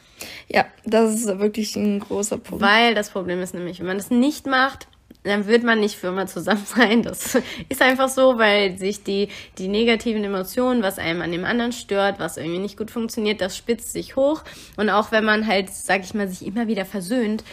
[0.49, 2.63] Ja, das ist wirklich ein großer Punkt.
[2.63, 4.87] Weil das Problem ist nämlich, wenn man das nicht macht,
[5.23, 7.03] dann wird man nicht für immer zusammen sein.
[7.03, 7.39] Das
[7.69, 9.29] ist einfach so, weil sich die,
[9.59, 13.57] die negativen Emotionen, was einem an dem anderen stört, was irgendwie nicht gut funktioniert, das
[13.57, 14.43] spitzt sich hoch.
[14.77, 17.45] Und auch wenn man halt, sag ich mal, sich immer wieder versöhnt,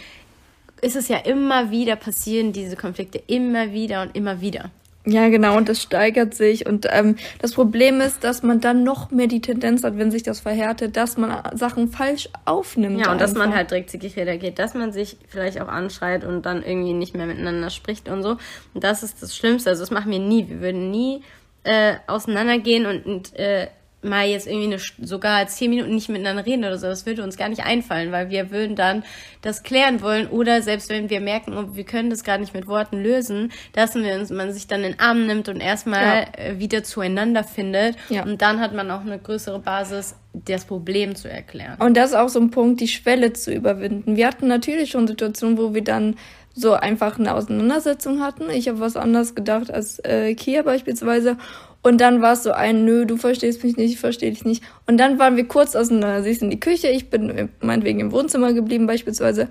[0.80, 4.70] ist es ja immer wieder passieren, diese Konflikte immer wieder und immer wieder.
[5.10, 6.66] Ja, genau, und das steigert sich.
[6.66, 10.22] Und ähm, das Problem ist, dass man dann noch mehr die Tendenz hat, wenn sich
[10.22, 13.00] das verhärtet, dass man Sachen falsch aufnimmt.
[13.00, 13.20] Ja, und einfach.
[13.20, 16.92] dass man halt direkt zickig reagiert, dass man sich vielleicht auch anschreit und dann irgendwie
[16.92, 18.36] nicht mehr miteinander spricht und so.
[18.74, 19.70] Und das ist das Schlimmste.
[19.70, 20.46] Also das machen wir nie.
[20.48, 21.22] Wir würden nie
[21.64, 23.68] äh, auseinandergehen und, und äh,
[24.02, 27.36] mal jetzt irgendwie eine, sogar zehn Minuten nicht miteinander reden oder so, das würde uns
[27.36, 29.02] gar nicht einfallen, weil wir würden dann
[29.42, 32.68] das klären wollen oder selbst wenn wir merken, oh, wir können das gar nicht mit
[32.68, 36.44] Worten lösen, dass wir uns, man sich dann in den Arm nimmt und erstmal ja.
[36.44, 38.22] Äh, wieder zueinander findet ja.
[38.22, 41.76] und dann hat man auch eine größere Basis, das Problem zu erklären.
[41.80, 44.16] Und das ist auch so ein Punkt, die Schwelle zu überwinden.
[44.16, 46.16] Wir hatten natürlich schon Situationen, wo wir dann
[46.54, 48.50] so einfach eine Auseinandersetzung hatten.
[48.50, 51.36] Ich habe was anders gedacht als äh, Kia beispielsweise.
[51.82, 54.62] Und dann war es so ein, nö, du verstehst mich nicht, ich verstehe dich nicht.
[54.86, 56.22] Und dann waren wir kurz auseinander.
[56.22, 59.48] Sie ist in die Küche, ich bin meinetwegen im Wohnzimmer geblieben beispielsweise.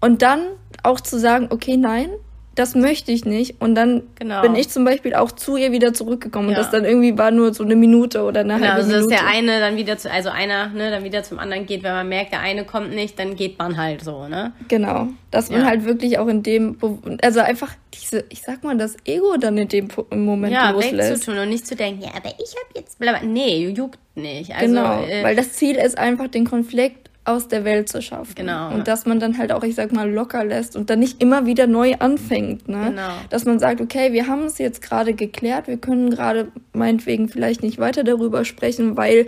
[0.00, 0.40] Und dann
[0.82, 2.10] auch zu sagen, okay, nein,
[2.54, 3.60] das möchte ich nicht.
[3.60, 4.42] Und dann genau.
[4.42, 6.50] bin ich zum Beispiel auch zu ihr wieder zurückgekommen.
[6.50, 6.56] Ja.
[6.56, 9.04] Und das dann irgendwie war nur so eine Minute oder eine genau, halbe also Minute.
[9.04, 11.82] Also dass der eine dann wieder zu, also einer, ne, dann wieder zum anderen geht,
[11.82, 14.52] wenn man merkt, der eine kommt nicht, dann geht man halt so, ne?
[14.68, 15.08] Genau.
[15.30, 15.66] Dass man ja.
[15.66, 16.76] halt wirklich auch in dem,
[17.22, 20.94] also einfach diese, ich sag mal, das Ego dann in dem Moment ja, loslässt.
[20.94, 23.28] Ja, wegzutun und nicht zu denken, ja, aber ich hab jetzt, blablabla.
[23.28, 24.54] nee, juckt nicht.
[24.54, 28.34] Also, genau, äh, weil das Ziel ist einfach, den Konflikt aus der Welt zu schaffen.
[28.34, 28.74] Genau.
[28.74, 31.46] Und dass man dann halt auch, ich sag mal, locker lässt und dann nicht immer
[31.46, 32.68] wieder neu anfängt.
[32.68, 32.86] Ne?
[32.90, 33.12] Genau.
[33.30, 37.62] Dass man sagt, okay, wir haben es jetzt gerade geklärt, wir können gerade meinetwegen vielleicht
[37.62, 39.26] nicht weiter darüber sprechen, weil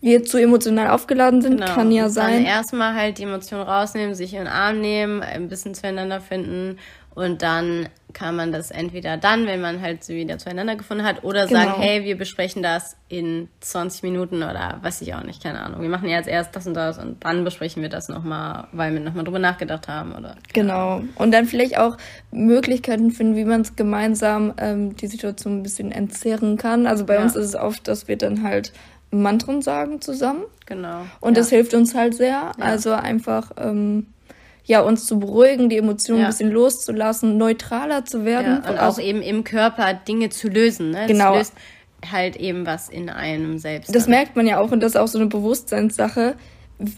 [0.00, 1.74] wir zu emotional aufgeladen sind, genau.
[1.74, 2.44] kann ja sein.
[2.44, 6.78] Dann erstmal halt die Emotionen rausnehmen, sich in den Arm nehmen, ein bisschen zueinander finden
[7.14, 11.24] und dann kann man das entweder dann, wenn man halt so wieder zueinander gefunden hat,
[11.24, 11.60] oder genau.
[11.60, 15.82] sagen, hey, wir besprechen das in 20 Minuten oder weiß ich auch nicht, keine Ahnung.
[15.82, 19.00] Wir machen jetzt erst das und das und dann besprechen wir das nochmal, weil wir
[19.00, 20.36] nochmal drüber nachgedacht haben oder.
[20.52, 21.02] Genau.
[21.16, 21.96] Und dann vielleicht auch
[22.30, 26.86] Möglichkeiten finden, wie man es gemeinsam ähm, die Situation ein bisschen entzerren kann.
[26.86, 27.22] Also bei ja.
[27.22, 28.72] uns ist es oft, dass wir dann halt
[29.10, 30.44] Mantren sagen zusammen.
[30.66, 31.02] Genau.
[31.20, 31.42] Und ja.
[31.42, 32.28] das hilft uns halt sehr.
[32.30, 32.52] Ja.
[32.58, 34.06] Also einfach ähm,
[34.64, 36.26] ja, uns zu beruhigen, die Emotionen ja.
[36.26, 38.62] ein bisschen loszulassen, neutraler zu werden.
[38.64, 40.90] Ja, und auch eben im Körper Dinge zu lösen.
[40.90, 41.06] Ne?
[41.06, 41.34] Genau.
[41.34, 41.54] Das löst
[42.10, 43.94] halt eben was in einem selbst.
[43.94, 46.34] Das merkt man ja auch und das ist auch so eine Bewusstseinssache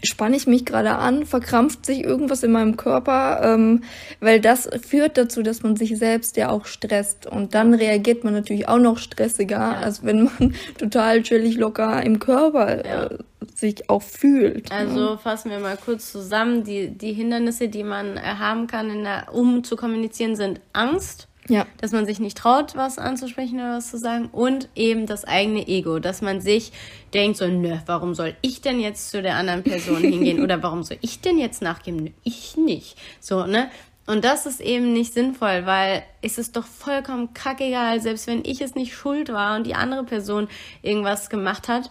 [0.03, 3.83] spanne ich mich gerade an, verkrampft sich irgendwas in meinem Körper, ähm,
[4.19, 8.33] weil das führt dazu, dass man sich selbst ja auch stresst und dann reagiert man
[8.33, 9.73] natürlich auch noch stressiger, ja.
[9.73, 13.03] als wenn man total chillig locker im Körper ja.
[13.05, 13.17] äh,
[13.53, 14.69] sich auch fühlt.
[14.69, 14.75] Ne?
[14.75, 15.17] Also ja.
[15.17, 19.75] fassen wir mal kurz zusammen, die, die Hindernisse, die man haben kann, der, um zu
[19.75, 21.65] kommunizieren, sind Angst, ja.
[21.79, 24.29] Dass man sich nicht traut, was anzusprechen oder was zu sagen.
[24.31, 26.71] Und eben das eigene Ego, dass man sich
[27.13, 30.41] denkt so, nö, warum soll ich denn jetzt zu der anderen Person hingehen?
[30.41, 32.03] oder warum soll ich denn jetzt nachgeben?
[32.03, 32.97] Nö, ich nicht.
[33.19, 33.69] So, ne?
[34.07, 38.61] Und das ist eben nicht sinnvoll, weil es ist doch vollkommen kackegal, selbst wenn ich
[38.61, 40.47] es nicht schuld war und die andere Person
[40.83, 41.89] irgendwas gemacht hat,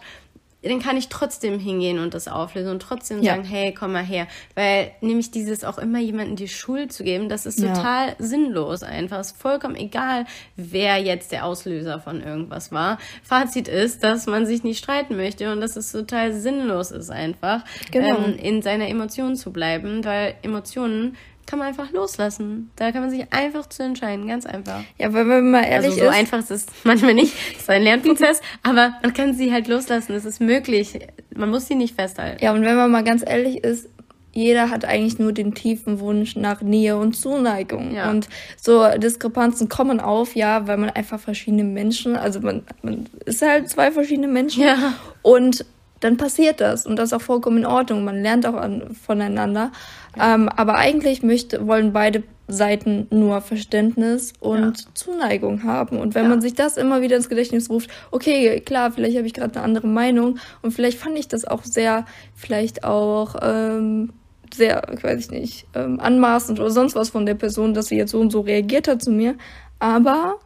[0.69, 3.33] dann kann ich trotzdem hingehen und das auflösen und trotzdem ja.
[3.33, 4.27] sagen, hey, komm mal her.
[4.55, 8.15] Weil nämlich dieses auch immer jemandem die Schuld zu geben, das ist total ja.
[8.19, 9.19] sinnlos einfach.
[9.19, 12.97] Es ist vollkommen egal, wer jetzt der Auslöser von irgendwas war.
[13.23, 17.63] Fazit ist, dass man sich nicht streiten möchte und dass es total sinnlos ist einfach,
[17.91, 18.17] genau.
[18.17, 21.15] ähm, in seiner Emotion zu bleiben, weil Emotionen
[21.45, 22.71] kann man einfach loslassen.
[22.75, 24.81] Da kann man sich einfach zu entscheiden, ganz einfach.
[24.97, 26.11] Ja, weil wenn man mal ehrlich also so ist.
[26.11, 27.33] so einfach ist es manchmal nicht.
[27.53, 30.13] Es ist ein Lernprozess, aber man kann sie halt loslassen.
[30.13, 30.99] Es ist möglich.
[31.35, 32.43] Man muss sie nicht festhalten.
[32.43, 33.89] Ja, und wenn man mal ganz ehrlich ist,
[34.35, 37.95] jeder hat eigentlich nur den tiefen Wunsch nach Nähe und Zuneigung.
[37.95, 38.09] Ja.
[38.11, 38.27] Und
[38.61, 43.69] so Diskrepanzen kommen auf, ja, weil man einfach verschiedene Menschen, also man, man ist halt
[43.69, 44.63] zwei verschiedene Menschen.
[44.63, 44.93] Ja.
[45.21, 45.65] Und
[46.01, 46.85] dann passiert das.
[46.85, 48.03] Und das ist auch vollkommen in Ordnung.
[48.03, 49.71] Man lernt auch an, voneinander.
[50.19, 54.87] Ähm, aber eigentlich möchte, wollen beide Seiten nur Verständnis und ja.
[54.93, 55.97] Zuneigung haben.
[55.97, 56.29] Und wenn ja.
[56.29, 59.63] man sich das immer wieder ins Gedächtnis ruft, okay, klar, vielleicht habe ich gerade eine
[59.63, 62.05] andere Meinung und vielleicht fand ich das auch sehr,
[62.35, 64.13] vielleicht auch ähm,
[64.53, 68.11] sehr, ich weiß nicht, ähm, anmaßend oder sonst was von der Person, dass sie jetzt
[68.11, 69.35] so und so reagiert hat zu mir.
[69.79, 70.39] Aber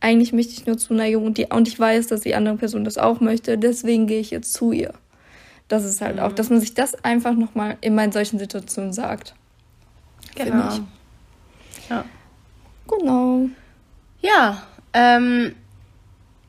[0.00, 2.98] eigentlich möchte ich nur Zuneigung und, die, und ich weiß, dass die andere Person das
[2.98, 4.92] auch möchte, deswegen gehe ich jetzt zu ihr.
[5.72, 6.22] Das ist halt mhm.
[6.22, 9.34] auch, dass man sich das einfach nochmal immer in solchen Situationen sagt.
[10.34, 10.80] Genau.
[11.88, 12.04] Ja.
[12.86, 13.48] Genau.
[14.20, 15.54] Ja, ähm,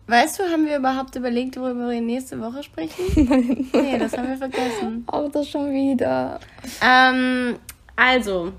[0.08, 3.02] weißt du, haben wir überhaupt überlegt, worüber wir nächste Woche sprechen?
[3.16, 3.70] Nein.
[3.72, 5.06] Nee, das haben wir vergessen.
[5.08, 6.42] Auch das schon wieder.
[6.82, 7.56] Ähm,
[7.96, 8.52] also,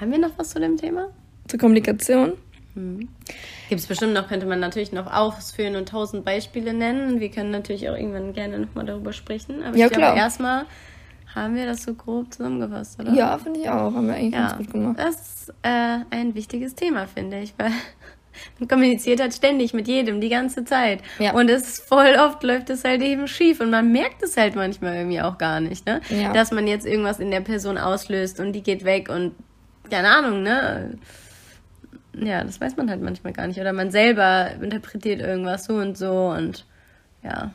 [0.00, 1.08] haben wir noch was zu dem Thema?
[1.46, 2.38] Zur Kommunikation?
[2.74, 3.08] Hm.
[3.68, 7.20] Gibt es bestimmt noch, könnte man natürlich noch ausführen und tausend Beispiele nennen.
[7.20, 9.62] Wir können natürlich auch irgendwann gerne nochmal darüber sprechen.
[9.62, 10.66] Aber ja, ich glaube, erstmal
[11.34, 13.12] haben wir das so grob zusammengefasst, oder?
[13.12, 13.92] Ja, finde ich auch.
[13.92, 14.98] Haben wir eigentlich ja, ganz gut gemacht.
[14.98, 17.72] Das ist äh, ein wichtiges Thema, finde ich, weil
[18.58, 21.00] man kommuniziert halt ständig mit jedem, die ganze Zeit.
[21.18, 21.32] Ja.
[21.32, 24.96] Und es voll oft läuft es halt eben schief und man merkt es halt manchmal
[24.96, 26.00] irgendwie auch gar nicht, ne?
[26.08, 26.32] Ja.
[26.32, 29.32] Dass man jetzt irgendwas in der Person auslöst und die geht weg und
[29.90, 30.98] keine Ahnung, ne?
[32.18, 33.60] Ja, das weiß man halt manchmal gar nicht.
[33.60, 36.64] Oder man selber interpretiert irgendwas so und so und
[37.22, 37.52] ja.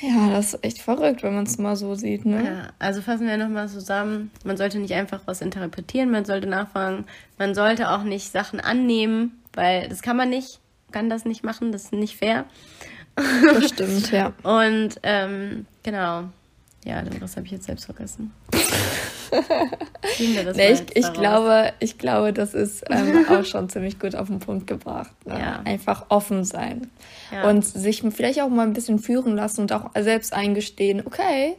[0.00, 2.44] Ja, das ist echt verrückt, wenn man es mal so sieht, ne?
[2.44, 4.30] Ja, also fassen wir nochmal zusammen.
[4.44, 7.06] Man sollte nicht einfach was interpretieren, man sollte nachfragen.
[7.38, 10.60] Man sollte auch nicht Sachen annehmen, weil das kann man nicht,
[10.92, 12.44] kann das nicht machen, das ist nicht fair.
[13.16, 14.32] Das stimmt, ja.
[14.42, 16.24] Und ähm, genau.
[16.84, 18.32] Ja, den Rest habe ich jetzt selbst vergessen.
[20.54, 24.38] nee, ich, ich glaube, ich glaube, das ist ähm, auch schon ziemlich gut auf den
[24.38, 25.14] Punkt gebracht.
[25.24, 25.38] Ne?
[25.38, 25.60] Ja.
[25.64, 26.90] Einfach offen sein
[27.32, 27.48] ja.
[27.48, 31.56] und sich vielleicht auch mal ein bisschen führen lassen und auch selbst eingestehen, okay,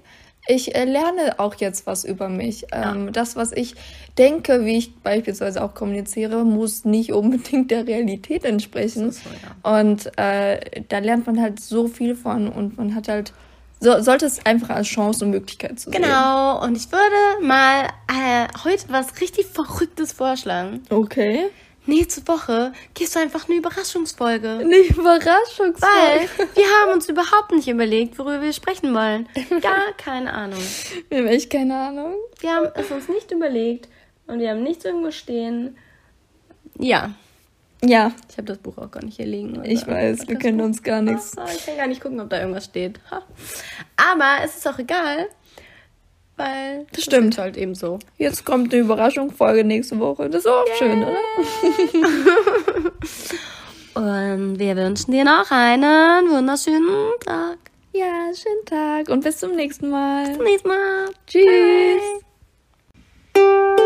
[0.47, 2.67] ich äh, lerne auch jetzt was über mich.
[2.71, 3.11] Ähm, ja.
[3.11, 3.75] Das, was ich
[4.17, 9.11] denke, wie ich beispielsweise auch kommuniziere, muss nicht unbedingt der Realität entsprechen.
[9.11, 9.21] So.
[9.63, 13.33] Und äh, da lernt man halt so viel von und man hat halt
[13.79, 16.07] so, sollte es einfach als Chance und Möglichkeit zu genau.
[16.07, 16.13] sehen.
[16.13, 20.81] Genau, und ich würde mal äh, heute was richtig Verrücktes vorschlagen.
[20.89, 21.49] Okay.
[21.85, 24.49] nächste Woche gehst du einfach eine Überraschungsfolge.
[24.61, 25.79] Eine Überraschungsfolge?
[25.81, 29.27] Weil wir haben uns überhaupt nicht überlegt, worüber wir sprechen wollen.
[29.61, 30.63] Gar keine Ahnung.
[31.09, 32.15] Wir haben echt keine Ahnung.
[32.39, 33.87] Wir haben es uns nicht überlegt
[34.27, 35.77] und wir haben nichts irgendwo stehen.
[36.79, 37.11] Ja.
[37.83, 38.11] Ja.
[38.29, 39.57] Ich habe das Buch auch gar nicht hier liegen.
[39.57, 40.65] Also ich weiß, wir können Buch?
[40.65, 41.35] uns gar nichts.
[41.37, 42.99] Oh, ich kann gar nicht gucken, ob da irgendwas steht.
[43.97, 45.27] Aber es ist auch egal,
[46.37, 47.99] weil das stimmt halt eben so.
[48.17, 50.29] Jetzt kommt eine Überraschungsfolge nächste Woche.
[50.29, 50.77] Das ist auch Yay.
[50.77, 51.19] schön, oder?
[53.95, 57.57] Und wir wünschen dir noch einen wunderschönen Tag.
[57.93, 60.27] Ja, schönen Tag und bis zum nächsten Mal.
[60.27, 61.05] Bis zum nächsten Mal.
[61.27, 62.01] Tschüss.
[63.33, 63.85] Bye.